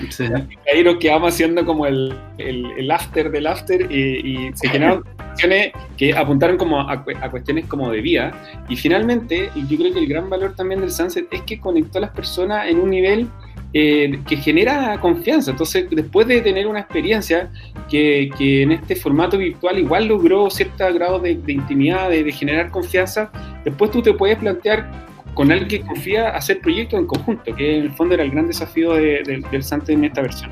Sí. 0.09 0.25
Ahí 0.71 0.83
nos 0.83 0.97
quedamos 0.97 1.33
haciendo 1.33 1.65
como 1.65 1.88
el, 1.88 2.15
el, 2.38 2.91
after 2.91 3.31
del 3.31 3.47
after 3.47 3.91
y, 3.91 4.51
se 4.53 4.67
llenaron 4.69 5.03
cuestiones 5.17 5.71
que 5.97 6.13
apuntaron 6.13 6.57
como 6.57 6.79
a, 6.79 6.93
a, 6.93 7.31
cuestiones 7.31 7.65
como 7.65 7.91
de 7.91 8.01
vida. 8.01 8.31
Y 8.69 8.75
finalmente, 8.75 9.49
y 9.55 9.67
yo 9.67 9.77
creo 9.77 9.91
que 9.91 9.99
el 9.99 10.07
gran 10.07 10.29
valor 10.29 10.55
también 10.55 10.81
del 10.81 10.91
Sunset 10.91 11.27
es 11.31 11.41
que 11.41 11.59
conectó 11.59 11.97
a 11.97 12.01
las 12.01 12.12
personas 12.12 12.67
en 12.67 12.79
un 12.79 12.91
nivel 12.91 13.27
eh, 13.73 14.19
que 14.27 14.38
genera 14.38 14.99
confianza. 14.99 15.51
Entonces, 15.51 15.88
después 15.89 16.27
de 16.27 16.41
tener 16.41 16.67
una 16.67 16.81
experiencia 16.81 17.51
que, 17.89 18.29
en 18.39 18.71
este 18.71 18.95
formato 18.95 19.38
virtual 19.38 19.79
igual 19.79 20.05
logró 20.05 20.49
cierto 20.49 20.86
grado 20.93 21.19
de, 21.19 21.31
intimidad, 21.31 22.09
de, 22.09 22.31
generar 22.31 22.69
confianza, 22.69 23.31
después 23.65 23.89
tú 23.91 24.01
te 24.01 24.13
puedes 24.13 24.38
plantear 24.38 24.91
con 25.33 25.51
alguien 25.51 25.67
que 25.67 25.81
confía 25.81 26.29
hacer 26.29 26.62
proyectos 26.62 26.99
en 26.99 27.07
conjunto, 27.07 27.55
que 27.55 27.77
en 27.77 27.83
el 27.86 27.91
fondo 27.93 28.13
era 28.13 28.23
el 28.23 28.31
gran 28.31 28.45
desafío 28.45 28.93
del 28.93 29.63
Sante 29.63 29.93
en 29.93 30.05
esta 30.05 30.21
versión. 30.21 30.51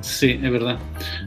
Sí, 0.00 0.40
es 0.42 0.50
verdad. 0.50 0.78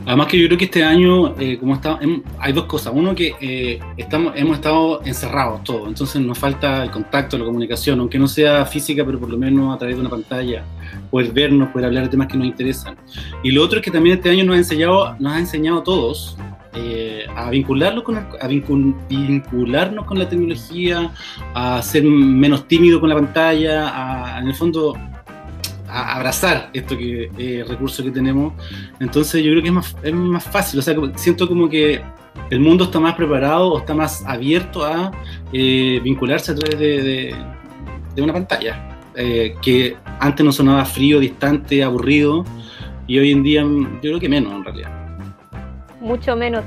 Además 0.05 0.27
que 0.27 0.39
yo 0.39 0.47
creo 0.47 0.57
que 0.57 0.65
este 0.65 0.83
año, 0.83 1.37
eh, 1.39 1.57
como 1.59 1.75
está, 1.75 1.99
hay 2.39 2.53
dos 2.53 2.65
cosas. 2.65 2.91
Uno 2.95 3.13
que 3.13 3.33
eh, 3.39 3.79
estamos, 3.97 4.33
hemos 4.35 4.55
estado 4.55 5.01
encerrados 5.05 5.63
todos, 5.63 5.87
entonces 5.87 6.21
nos 6.21 6.37
falta 6.37 6.83
el 6.83 6.89
contacto, 6.89 7.37
la 7.37 7.45
comunicación, 7.45 7.99
aunque 7.99 8.17
no 8.17 8.27
sea 8.27 8.65
física, 8.65 9.05
pero 9.05 9.19
por 9.19 9.29
lo 9.29 9.37
menos 9.37 9.73
a 9.73 9.77
través 9.77 9.95
de 9.95 10.01
una 10.01 10.09
pantalla, 10.09 10.63
poder 11.11 11.31
vernos, 11.31 11.69
poder 11.69 11.85
hablar 11.85 12.03
de 12.05 12.09
temas 12.09 12.27
que 12.27 12.37
nos 12.37 12.47
interesan. 12.47 12.95
Y 13.43 13.51
lo 13.51 13.63
otro 13.63 13.79
es 13.79 13.85
que 13.85 13.91
también 13.91 14.17
este 14.17 14.29
año 14.31 14.43
nos 14.43 14.55
ha 14.55 14.59
enseñado, 14.59 15.15
nos 15.19 15.33
ha 15.33 15.39
enseñado 15.39 15.79
a 15.79 15.83
todos 15.83 16.35
eh, 16.75 17.27
a, 17.35 17.51
vincularlo 17.51 18.03
con, 18.03 18.17
a 18.17 18.47
vincularnos 18.47 20.05
con 20.05 20.17
la 20.17 20.27
tecnología, 20.27 21.11
a 21.53 21.79
ser 21.83 22.03
menos 22.03 22.67
tímido 22.67 22.99
con 22.99 23.09
la 23.09 23.15
pantalla, 23.15 23.91
a, 24.35 24.39
en 24.39 24.47
el 24.47 24.55
fondo 24.55 24.97
abrazar 25.93 26.69
esto 26.73 26.97
que 26.97 27.29
eh, 27.37 27.63
recurso 27.67 28.03
que 28.03 28.11
tenemos. 28.11 28.53
Entonces 28.99 29.43
yo 29.43 29.51
creo 29.51 29.61
que 29.61 29.67
es 29.67 29.73
más, 29.73 29.95
es 30.01 30.13
más 30.13 30.43
fácil, 30.43 30.79
o 30.79 30.81
sea, 30.81 30.95
siento 31.15 31.47
como 31.47 31.69
que 31.69 32.01
el 32.49 32.59
mundo 32.59 32.85
está 32.85 32.99
más 32.99 33.13
preparado 33.15 33.73
o 33.73 33.79
está 33.79 33.93
más 33.93 34.25
abierto 34.25 34.83
a 34.83 35.11
eh, 35.51 35.99
vincularse 36.03 36.51
a 36.51 36.55
través 36.55 36.79
de, 36.79 37.35
de, 38.15 38.21
una 38.21 38.33
pantalla, 38.33 38.99
eh, 39.15 39.55
que 39.61 39.95
antes 40.19 40.43
no 40.43 40.51
sonaba 40.51 40.83
frío, 40.85 41.19
distante, 41.19 41.83
aburrido, 41.83 42.43
y 43.05 43.19
hoy 43.19 43.31
en 43.31 43.43
día 43.43 43.61
yo 43.61 43.99
creo 44.01 44.19
que 44.19 44.29
menos 44.29 44.53
en 44.53 44.63
realidad. 44.63 44.91
Mucho 45.99 46.35
menos. 46.35 46.63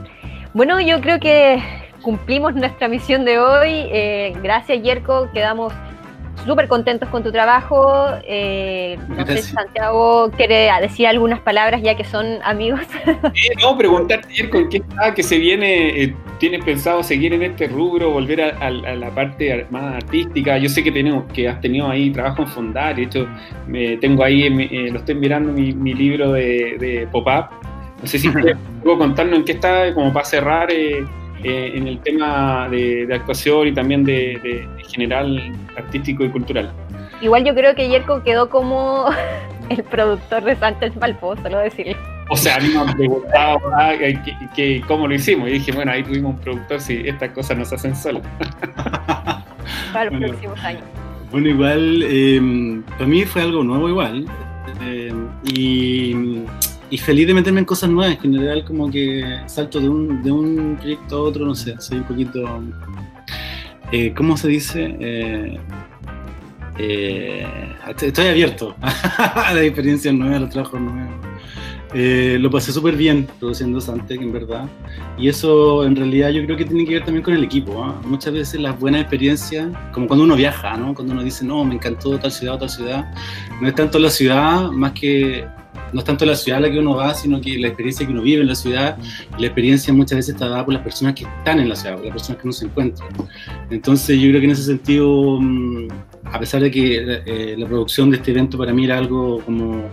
Bueno, 0.55 0.81
yo 0.81 1.01
creo 1.01 1.19
que 1.19 1.63
cumplimos 2.03 2.55
nuestra 2.55 2.89
misión 2.89 3.25
de 3.25 3.39
hoy. 3.39 4.33
gracias, 4.43 4.83
Yerko. 4.83 5.31
Quedamos 5.33 5.73
súper 6.47 6.69
contentos 6.69 7.09
con 7.09 7.23
tu 7.23 7.33
trabajo. 7.33 8.07
Eh, 8.25 8.99
no 9.09 9.27
sé 9.27 9.43
si 9.43 9.53
Santiago 9.53 10.31
quiere 10.31 10.71
decir 10.81 11.07
algunas 11.07 11.41
palabras 11.41 11.83
ya 11.83 11.97
que 11.97 12.05
son 12.05 12.39
amigos. 12.45 12.81
no, 13.63 13.77
preguntarte 13.77 14.49
con 14.49 14.69
qué 14.69 14.79
está, 14.79 15.13
que 15.15 15.23
se 15.23 15.39
viene, 15.39 16.03
eh, 16.03 16.15
tienes 16.39 16.65
pensado 16.65 17.03
seguir 17.03 17.35
en 17.35 17.43
este 17.43 17.67
rubro, 17.67 18.11
volver 18.11 18.41
a, 18.41 18.71
la 18.71 19.11
parte 19.11 19.67
más 19.71 19.97
artística. 19.97 20.57
Yo 20.59 20.69
sé 20.69 20.83
que 20.83 20.93
tenemos, 20.93 21.25
que 21.33 21.49
has 21.49 21.61
tenido 21.61 21.89
ahí 21.89 22.11
trabajo 22.11 22.43
en 22.43 22.49
Fondar, 22.49 22.97
de 22.97 23.03
hecho 23.03 23.29
me, 23.67 23.97
tengo 23.97 24.25
ahí, 24.25 24.45
eh, 24.45 24.91
lo 24.91 24.99
estoy 24.99 25.17
mirando 25.17 25.53
mi, 25.53 25.73
mi 25.73 25.95
libro 25.95 26.33
de, 26.33 26.77
de 26.79 27.09
pop-up. 27.11 27.47
No 28.01 28.07
sé 28.07 28.19
si 28.19 28.29
puedo 28.83 28.99
contarnos 28.99 29.41
en 29.41 29.45
qué 29.45 29.53
está, 29.53 29.93
como 29.95 30.13
para 30.13 30.25
cerrar. 30.25 30.69
Eh, 31.45 31.73
en 31.75 31.87
el 31.87 32.01
tema 32.01 32.69
de, 32.71 33.09
actuación 33.13 33.69
y 33.69 33.73
también 33.73 34.05
de, 34.05 34.67
general 34.89 35.53
artístico 35.77 36.25
y 36.25 36.31
cultural. 36.31 36.73
Igual 37.21 37.45
yo 37.45 37.55
creo 37.55 37.75
que 37.75 37.89
Yerko 37.89 38.23
quedó 38.23 38.49
como 38.49 39.07
el 39.69 39.83
productor 39.85 40.45
de 40.45 40.57
Sánchez 40.57 40.97
Malpo, 40.97 41.37
solo 41.37 41.59
decirle. 41.59 41.97
O 42.29 42.37
sea, 42.37 42.57
a 42.57 42.61
mí 42.61 42.69
me 42.71 42.79
han 42.79 42.93
preguntado 42.97 43.59
ah, 43.77 43.93
que, 44.57 44.83
cómo 44.89 45.07
lo 45.07 45.15
hicimos 45.15 45.49
y 45.49 45.53
dije, 45.53 45.71
bueno, 45.71 45.93
ahí 45.93 46.03
tuvimos 46.03 46.35
un 46.35 46.41
productor, 46.41 46.81
si 46.81 47.07
estas 47.07 47.31
cosas 47.31 47.59
nos 47.59 47.73
hacen 47.73 47.95
solas. 47.95 48.23
Para 49.93 50.11
los 50.11 50.31
próximos 50.31 50.59
años. 50.65 50.83
Bueno, 51.31 51.49
igual, 51.49 52.03
eh, 52.05 52.83
para 52.91 53.07
mí 53.07 53.25
fue 53.25 53.43
algo 53.43 53.63
nuevo 53.63 53.89
igual. 53.89 54.27
Eh, 54.83 55.13
y 55.45 56.15
y 56.91 56.99
feliz 56.99 57.27
de 57.27 57.35
meterme 57.35 57.61
en 57.61 57.67
cosas 57.67 57.91
nuevas. 57.91 58.15
En 58.15 58.21
general, 58.21 58.65
como 58.65 58.91
que 58.91 59.41
salto 59.47 59.81
de 59.81 59.89
un, 59.89 60.23
de 60.23 60.31
un 60.31 60.77
proyecto 60.81 61.17
a 61.17 61.21
otro, 61.21 61.47
no 61.47 61.55
sé, 61.55 61.75
soy 61.81 61.99
un 61.99 62.05
poquito. 62.05 62.63
Eh, 63.93 64.13
¿Cómo 64.17 64.37
se 64.37 64.49
dice? 64.49 64.97
Eh, 65.01 65.59
eh, 66.79 67.47
estoy 68.03 68.27
abierto 68.27 68.75
a 68.83 69.53
las 69.55 69.63
experiencias 69.63 70.15
nuevas, 70.15 70.37
a 70.37 70.41
los 70.41 70.51
trabajos 70.51 70.81
nuevos. 70.81 71.27
Eh, 71.95 72.37
lo 72.41 72.51
pasé 72.51 72.73
súper 72.73 72.97
bien 72.97 73.27
produciendo 73.39 73.81
Santec, 73.81 74.21
en 74.21 74.33
verdad. 74.33 74.69
Y 75.17 75.29
eso 75.29 75.85
en 75.85 75.97
realidad 75.97 76.31
yo 76.31 76.45
creo 76.45 76.57
que 76.57 76.65
tiene 76.65 76.85
que 76.85 76.95
ver 76.95 77.05
también 77.05 77.23
con 77.23 77.35
el 77.35 77.45
equipo. 77.45 77.83
¿ah? 77.83 77.99
Muchas 78.05 78.35
veces 78.35 78.61
las 78.61 78.79
buenas 78.79 79.03
experiencias, 79.03 79.69
como 79.93 80.07
cuando 80.07 80.25
uno 80.25 80.37
viaja, 80.37 80.77
¿no? 80.77 80.95
cuando 80.95 81.15
uno 81.15 81.23
dice, 81.23 81.45
no, 81.45 81.65
me 81.65 81.77
encantó 81.77 82.19
tal 82.19 82.33
ciudad 82.33 82.57
o 82.57 82.59
tal 82.59 82.71
ciudad, 82.71 83.15
no 83.61 83.69
es 83.69 83.75
tanto 83.75 83.99
la 83.99 84.11
ciudad 84.11 84.71
más 84.73 84.93
que 84.93 85.47
no 85.93 86.01
es 86.01 86.05
tanto 86.05 86.25
la 86.25 86.35
ciudad 86.35 86.59
a 86.59 86.61
la 86.63 86.71
que 86.71 86.79
uno 86.79 86.97
va, 86.97 87.15
sino 87.15 87.41
que 87.41 87.59
la 87.59 87.69
experiencia 87.69 88.07
que 88.07 88.13
uno 88.13 88.23
vive 88.23 88.43
en 88.43 88.49
la 88.49 88.55
ciudad, 88.55 88.99
la 89.39 89.47
experiencia 89.47 89.93
muchas 89.93 90.17
veces 90.17 90.35
está 90.35 90.49
dada 90.49 90.65
por 90.65 90.75
las 90.75 90.83
personas 90.83 91.15
que 91.15 91.25
están 91.25 91.61
en 91.61 91.69
la 91.69 91.77
ciudad, 91.77 91.97
por 91.97 92.05
las 92.05 92.13
personas 92.13 92.43
que 92.43 92.49
no 92.49 92.53
se 92.53 92.65
encuentran. 92.67 93.09
Entonces 93.71 94.19
yo 94.19 94.29
creo 94.29 94.41
que 94.41 94.47
en 94.47 94.51
ese 94.53 94.63
sentido, 94.63 95.39
mm, 95.41 95.89
a 96.25 96.39
pesar 96.39 96.61
de 96.63 96.71
que 96.71 97.23
eh, 97.27 97.55
la 97.57 97.67
producción 97.67 98.11
de 98.11 98.17
este 98.17 98.31
evento 98.33 98.59
para 98.59 98.73
mí 98.73 98.85
era 98.85 98.99
algo 98.99 99.41
como 99.41 99.85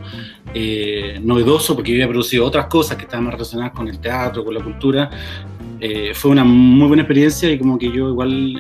eh, 0.54 1.20
novedoso, 1.22 1.76
porque 1.76 1.92
yo 1.92 1.98
había 1.98 2.10
producido 2.10 2.46
otras 2.46 2.68
cosas 2.68 2.98
que 2.98 3.04
estaban 3.04 3.26
más 3.26 3.34
relacionadas 3.34 3.74
con 3.74 3.88
el 3.88 4.00
teatro, 4.00 4.44
con 4.44 4.54
la 4.54 4.64
cultura, 4.64 5.10
eh, 5.80 6.12
fue 6.14 6.32
una 6.32 6.44
muy 6.44 6.88
buena 6.88 7.04
experiencia 7.04 7.52
y 7.52 7.58
como 7.58 7.78
que 7.78 7.92
yo 7.92 8.10
igual 8.10 8.60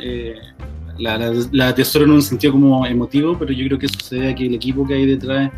la, 1.04 1.34
la, 1.52 1.68
atesoro 1.68 2.06
en 2.06 2.12
un 2.12 2.22
sentido 2.22 2.54
como 2.54 2.86
emotivo, 2.86 3.38
pero 3.38 3.52
yo 3.52 3.66
creo 3.68 3.80
que 3.80 3.88
sucede 3.88 4.30
aquí 4.30 4.48
el 4.48 4.56
equipo 4.56 4.88
que 4.88 4.96
hay 4.96 5.06
detrás 5.06 5.52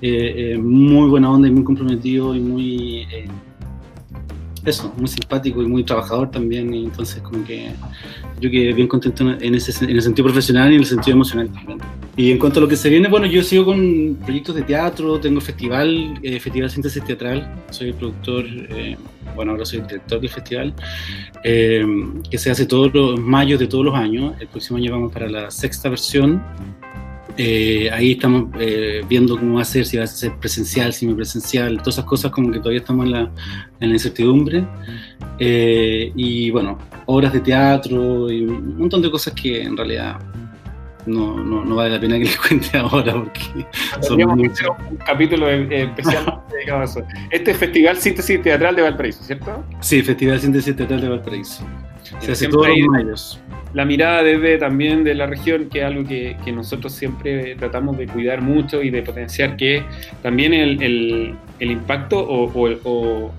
es 0.00 0.58
muy 0.58 1.08
buena 1.08 1.30
onda 1.30 1.48
y 1.48 1.50
muy 1.50 1.64
comprometido 1.64 2.34
y 2.34 2.40
muy 2.40 3.06
eso, 4.64 4.92
muy 4.96 5.08
simpático 5.08 5.62
y 5.62 5.66
muy 5.66 5.84
trabajador 5.84 6.30
también, 6.30 6.72
y 6.72 6.84
entonces 6.84 7.20
como 7.22 7.44
que 7.44 7.70
yo 8.40 8.50
quedé 8.50 8.72
bien 8.72 8.88
contento 8.88 9.28
en, 9.40 9.54
ese, 9.54 9.84
en 9.84 9.90
el 9.90 10.02
sentido 10.02 10.26
profesional 10.26 10.70
y 10.70 10.74
en 10.74 10.80
el 10.80 10.86
sentido 10.86 11.14
emocional 11.14 11.48
también. 11.50 11.78
Y 12.16 12.30
en 12.30 12.38
cuanto 12.38 12.60
a 12.60 12.62
lo 12.62 12.68
que 12.68 12.76
se 12.76 12.88
viene, 12.90 13.08
bueno, 13.08 13.26
yo 13.26 13.42
sigo 13.42 13.64
con 13.64 14.18
proyectos 14.24 14.54
de 14.54 14.62
teatro, 14.62 15.18
tengo 15.18 15.40
festival, 15.40 16.18
eh, 16.22 16.38
Festival 16.38 16.70
Síntesis 16.70 17.04
Teatral, 17.04 17.50
soy 17.70 17.88
el 17.88 17.94
productor, 17.94 18.44
eh, 18.46 18.96
bueno, 19.34 19.52
ahora 19.52 19.64
soy 19.64 19.80
el 19.80 19.86
director 19.86 20.20
del 20.20 20.30
festival, 20.30 20.74
eh, 21.42 21.84
que 22.30 22.38
se 22.38 22.50
hace 22.50 22.66
todos 22.66 22.92
los 22.92 23.18
mayos 23.18 23.58
de 23.58 23.66
todos 23.66 23.84
los 23.84 23.94
años, 23.94 24.34
el 24.40 24.48
próximo 24.48 24.76
año 24.76 24.92
vamos 24.92 25.12
para 25.12 25.28
la 25.28 25.50
sexta 25.50 25.88
versión, 25.88 26.42
eh, 27.36 27.90
ahí 27.90 28.12
estamos 28.12 28.50
eh, 28.60 29.02
viendo 29.08 29.38
cómo 29.38 29.56
va 29.56 29.62
a 29.62 29.64
ser, 29.64 29.86
si 29.86 29.96
va 29.96 30.04
a 30.04 30.06
ser 30.06 30.36
presencial, 30.38 30.92
semipresencial, 30.92 31.78
todas 31.78 31.94
esas 31.94 32.04
cosas 32.04 32.30
como 32.30 32.50
que 32.50 32.58
todavía 32.58 32.80
estamos 32.80 33.06
en 33.06 33.12
la, 33.12 33.30
incertidumbre. 33.80 34.66
Eh, 35.38 36.12
y 36.14 36.50
bueno, 36.50 36.78
obras 37.06 37.32
de 37.32 37.40
teatro 37.40 38.30
y 38.30 38.44
un 38.44 38.78
montón 38.78 39.02
de 39.02 39.10
cosas 39.10 39.34
que 39.34 39.62
en 39.62 39.76
realidad 39.76 40.18
no, 41.06 41.36
no, 41.42 41.64
no 41.64 41.74
vale 41.74 41.90
la 41.90 42.00
pena 42.00 42.18
que 42.18 42.24
les 42.24 42.36
cuente 42.36 42.76
ahora 42.78 43.14
porque 43.14 43.66
son 44.00 44.22
un 44.22 44.96
capítulo 45.04 45.48
especial 45.48 46.42
dedicado 46.50 46.80
a 46.80 46.84
eso. 46.84 47.02
Este 47.30 47.50
es 47.50 47.56
Festival 47.56 47.96
Síntesis 47.98 48.42
Teatral 48.42 48.76
de 48.76 48.82
Valparaíso, 48.82 49.22
¿cierto? 49.24 49.64
Sí, 49.80 50.02
Festival 50.02 50.40
Síntesis 50.40 50.76
Teatral 50.76 51.00
de 51.00 51.08
Valparaíso. 51.08 51.66
Se 52.20 52.32
hace 52.32 52.48
todos 52.48 52.68
los 52.68 52.88
mayos 52.88 53.40
la 53.74 53.84
mirada 53.84 54.22
desde 54.22 54.58
también 54.58 55.02
de 55.04 55.14
la 55.14 55.26
región, 55.26 55.68
que 55.70 55.80
es 55.80 55.84
algo 55.84 56.04
que, 56.04 56.36
nosotros 56.52 56.92
siempre 56.92 57.54
tratamos 57.56 57.96
de 57.96 58.06
cuidar 58.06 58.42
mucho 58.42 58.82
y 58.82 58.90
de 58.90 59.02
potenciar, 59.02 59.56
que 59.56 59.82
también 60.22 60.52
el, 60.52 61.36
impacto 61.60 62.18
o, 62.18 63.32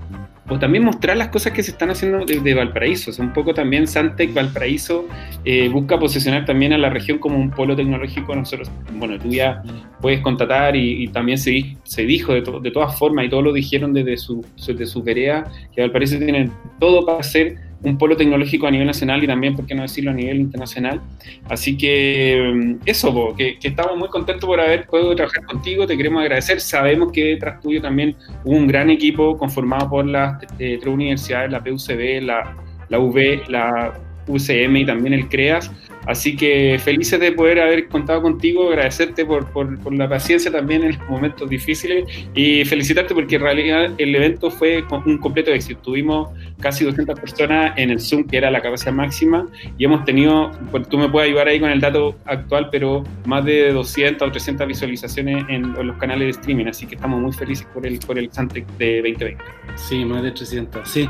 también 0.59 0.83
mostrar 0.83 1.15
las 1.17 1.29
cosas 1.29 1.53
que 1.53 1.63
se 1.63 1.71
están 1.71 1.89
haciendo 1.89 2.25
desde 2.25 2.53
Valparaíso. 2.53 3.11
O 3.11 3.23
un 3.23 3.33
poco 3.33 3.53
también 3.53 3.87
Santec 3.87 4.33
Valparaíso 4.33 5.07
eh, 5.45 5.69
busca 5.69 5.97
posicionar 5.97 6.45
también 6.45 6.73
a 6.73 6.77
la 6.77 6.89
región 6.89 7.17
como 7.17 7.37
un 7.37 7.49
polo 7.49 7.75
tecnológico. 7.75 8.35
Nosotros, 8.35 8.69
bueno, 8.93 9.17
tú 9.17 9.29
ya 9.29 9.63
puedes 10.01 10.19
contratar 10.21 10.75
y, 10.75 11.07
también 11.07 11.37
se, 11.37 11.77
se 11.83 12.05
dijo 12.05 12.33
de, 12.33 12.41
de, 12.41 12.71
todas 12.71 12.97
formas 12.97 13.25
y 13.25 13.29
todos 13.29 13.43
lo 13.43 13.53
dijeron 13.53 13.93
desde 13.93 14.17
su, 14.17 14.45
desde 14.67 14.85
su 14.85 15.01
vereda, 15.01 15.49
que 15.73 15.81
Valparaíso 15.81 16.17
tiene 16.17 16.49
todo 16.79 17.05
para 17.05 17.23
ser 17.23 17.72
un 17.83 17.97
polo 17.97 18.15
tecnológico 18.15 18.67
a 18.67 18.71
nivel 18.71 18.87
nacional 18.87 19.23
y 19.23 19.27
también, 19.27 19.55
por 19.55 19.65
qué 19.65 19.75
no 19.75 19.81
decirlo, 19.81 20.11
a 20.11 20.13
nivel 20.13 20.39
internacional. 20.39 21.01
Así 21.49 21.77
que 21.77 22.51
mm, 22.53 22.75
eso, 22.85 23.35
que, 23.37 23.57
estamos 23.61 23.97
muy 23.97 24.09
contentos 24.09 24.47
por 24.47 24.59
haber 24.59 24.85
podido 24.85 25.15
trabajar 25.15 25.45
contigo, 25.45 25.85
te 25.85 25.97
queremos 25.97 26.21
agradecer. 26.21 26.61
Sabemos 26.61 27.11
que 27.11 27.25
detrás 27.25 27.61
tuyo 27.61 27.81
también 27.81 28.15
hubo 28.43 28.55
un 28.55 28.67
gran 28.67 28.89
equipo 28.89 29.37
conformado 29.37 29.89
por 29.89 30.05
las 30.05 30.41
eh, 30.59 30.77
tres 30.81 30.93
universidades, 30.93 31.51
la 31.51 31.63
PUCB, 31.63 32.21
la, 32.23 32.55
la 32.89 32.99
UB, 32.99 33.49
la 33.49 33.93
UCM 34.27 34.77
y 34.77 34.85
también 34.85 35.13
el 35.13 35.27
CREAS. 35.27 35.71
Así 36.05 36.35
que 36.35 36.79
felices 36.83 37.19
de 37.19 37.31
poder 37.31 37.59
haber 37.59 37.87
contado 37.87 38.21
contigo, 38.21 38.69
agradecerte 38.69 39.25
por, 39.25 39.47
por, 39.51 39.93
la 39.93 40.09
paciencia 40.09 40.51
también 40.51 40.83
en 40.83 40.97
los 40.97 41.09
momentos 41.09 41.49
difíciles 41.49 42.05
y 42.33 42.65
felicitarte 42.65 43.13
porque 43.13 43.35
en 43.35 43.41
realidad 43.41 43.91
el 43.97 44.15
evento 44.15 44.49
fue 44.49 44.83
un 45.05 45.17
completo 45.17 45.51
éxito. 45.51 45.79
Tuvimos 45.81 46.29
casi 46.59 46.83
200 46.83 47.19
personas 47.19 47.73
en 47.77 47.91
el 47.91 47.99
Zoom, 47.99 48.25
que 48.25 48.37
era 48.37 48.51
la 48.51 48.61
capacidad 48.61 48.91
máxima, 48.91 49.47
y 49.77 49.85
hemos 49.85 50.03
tenido, 50.05 50.51
pues, 50.71 50.87
tú 50.89 50.97
me 50.97 51.09
puedes 51.09 51.29
ayudar 51.29 51.47
ahí 51.47 51.59
con 51.59 51.69
el 51.69 51.79
dato 51.79 52.15
actual, 52.25 52.69
pero 52.71 53.03
más 53.25 53.45
de 53.45 53.71
200 53.71 54.27
o 54.27 54.31
300 54.31 54.67
visualizaciones 54.67 55.45
en, 55.49 55.73
los 55.73 55.97
canales 55.97 56.25
de 56.25 56.29
streaming, 56.31 56.67
así 56.67 56.85
que 56.85 56.95
estamos 56.95 57.19
muy 57.19 57.33
felices 57.33 57.67
por 57.73 57.85
el, 57.85 57.99
por 57.99 58.17
el 58.17 58.31
Santec 58.31 58.65
de 58.77 58.97
2020. 58.97 59.37
Sí, 59.75 60.05
más 60.05 60.23
de 60.23 60.31
300, 60.31 60.89
sí. 60.89 61.09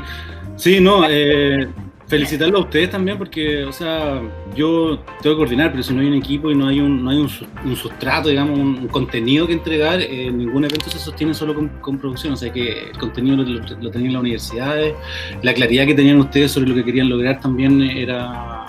Sí, 0.56 0.80
no, 0.80 1.04
eh, 1.08 1.68
felicitarlo 2.06 2.58
a 2.58 2.60
ustedes 2.62 2.90
también 2.90 3.16
porque, 3.16 3.64
o 3.64 3.72
sea, 3.72 4.20
yo 4.54 4.98
tengo 5.22 5.36
que 5.36 5.38
coordinar, 5.38 5.70
pero 5.70 5.82
si 5.82 5.94
no 5.94 6.00
hay 6.00 6.08
un 6.08 6.14
equipo 6.14 6.50
y 6.50 6.54
no 6.54 6.66
hay 6.66 6.80
un, 6.80 7.02
no 7.02 7.10
hay 7.10 7.18
un, 7.18 7.76
sustrato, 7.76 8.28
digamos, 8.28 8.58
un, 8.58 8.88
contenido 8.88 9.46
que 9.46 9.54
entregar, 9.54 10.00
eh, 10.00 10.30
ningún 10.30 10.64
evento 10.64 10.90
se 10.90 10.98
sostiene 10.98 11.34
solo 11.34 11.54
con, 11.54 11.98
producción, 11.98 12.34
o 12.34 12.36
sea 12.36 12.52
que 12.52 12.90
el 12.90 12.98
contenido 12.98 13.36
lo, 13.36 13.90
tenían 13.90 14.12
las 14.12 14.20
universidades, 14.20 14.94
la 15.42 15.54
claridad 15.54 15.86
que 15.86 15.94
tenían 15.94 16.18
ustedes 16.18 16.52
sobre 16.52 16.68
lo 16.68 16.74
que 16.74 16.84
querían 16.84 17.08
lograr 17.08 17.40
también 17.40 17.80
era 17.82 18.66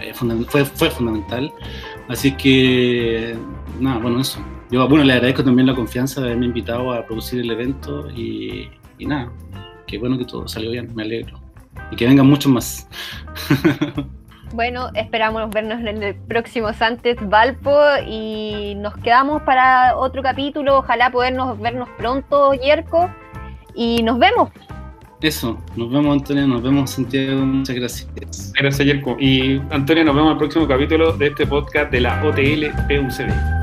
eh, 0.00 0.12
fue, 0.14 0.64
fue 0.64 0.90
fundamental, 0.90 1.52
así 2.08 2.32
que, 2.32 3.36
nada, 3.78 3.98
bueno, 3.98 4.20
eso. 4.20 4.44
Yo, 4.70 4.86
bueno, 4.86 5.02
le 5.04 5.14
agradezco 5.14 5.42
también 5.42 5.66
la 5.66 5.74
confianza 5.74 6.20
de 6.20 6.26
haberme 6.26 6.46
invitado 6.46 6.92
a 6.92 7.06
producir 7.06 7.40
el 7.40 7.50
evento 7.50 8.10
y, 8.10 8.68
y 8.98 9.06
nada, 9.06 9.32
qué 9.86 9.96
bueno 9.96 10.18
que 10.18 10.26
todo 10.26 10.46
salió 10.46 10.72
bien, 10.72 10.94
me 10.94 11.04
alegro 11.04 11.47
y 11.90 11.96
que 11.96 12.06
vengan 12.06 12.26
muchos 12.26 12.50
más. 12.52 12.88
Bueno, 14.52 14.88
esperamos 14.94 15.50
vernos 15.50 15.80
en 15.80 16.02
el 16.02 16.14
próximo 16.14 16.72
Santes 16.72 17.16
Valpo 17.28 17.78
y 18.06 18.74
nos 18.76 18.96
quedamos 18.96 19.42
para 19.42 19.96
otro 19.96 20.22
capítulo. 20.22 20.78
Ojalá 20.78 21.10
podernos 21.10 21.60
vernos 21.60 21.88
pronto, 21.98 22.54
Yerko. 22.54 23.10
Y 23.74 24.02
nos 24.02 24.18
vemos. 24.18 24.50
Eso, 25.20 25.58
nos 25.76 25.90
vemos 25.90 26.16
Antonio, 26.16 26.46
nos 26.46 26.62
vemos 26.62 26.90
Santiago, 26.92 27.44
muchas 27.44 27.76
gracias. 27.76 28.52
Gracias 28.58 28.86
Yerko. 28.86 29.16
Y 29.20 29.60
Antonio, 29.70 30.04
nos 30.04 30.14
vemos 30.14 30.28
en 30.28 30.32
el 30.32 30.38
próximo 30.38 30.66
capítulo 30.66 31.12
de 31.12 31.26
este 31.26 31.46
podcast 31.46 31.90
de 31.90 32.00
la 32.00 32.22
OTL 32.24 32.70
PUCD. 32.88 33.57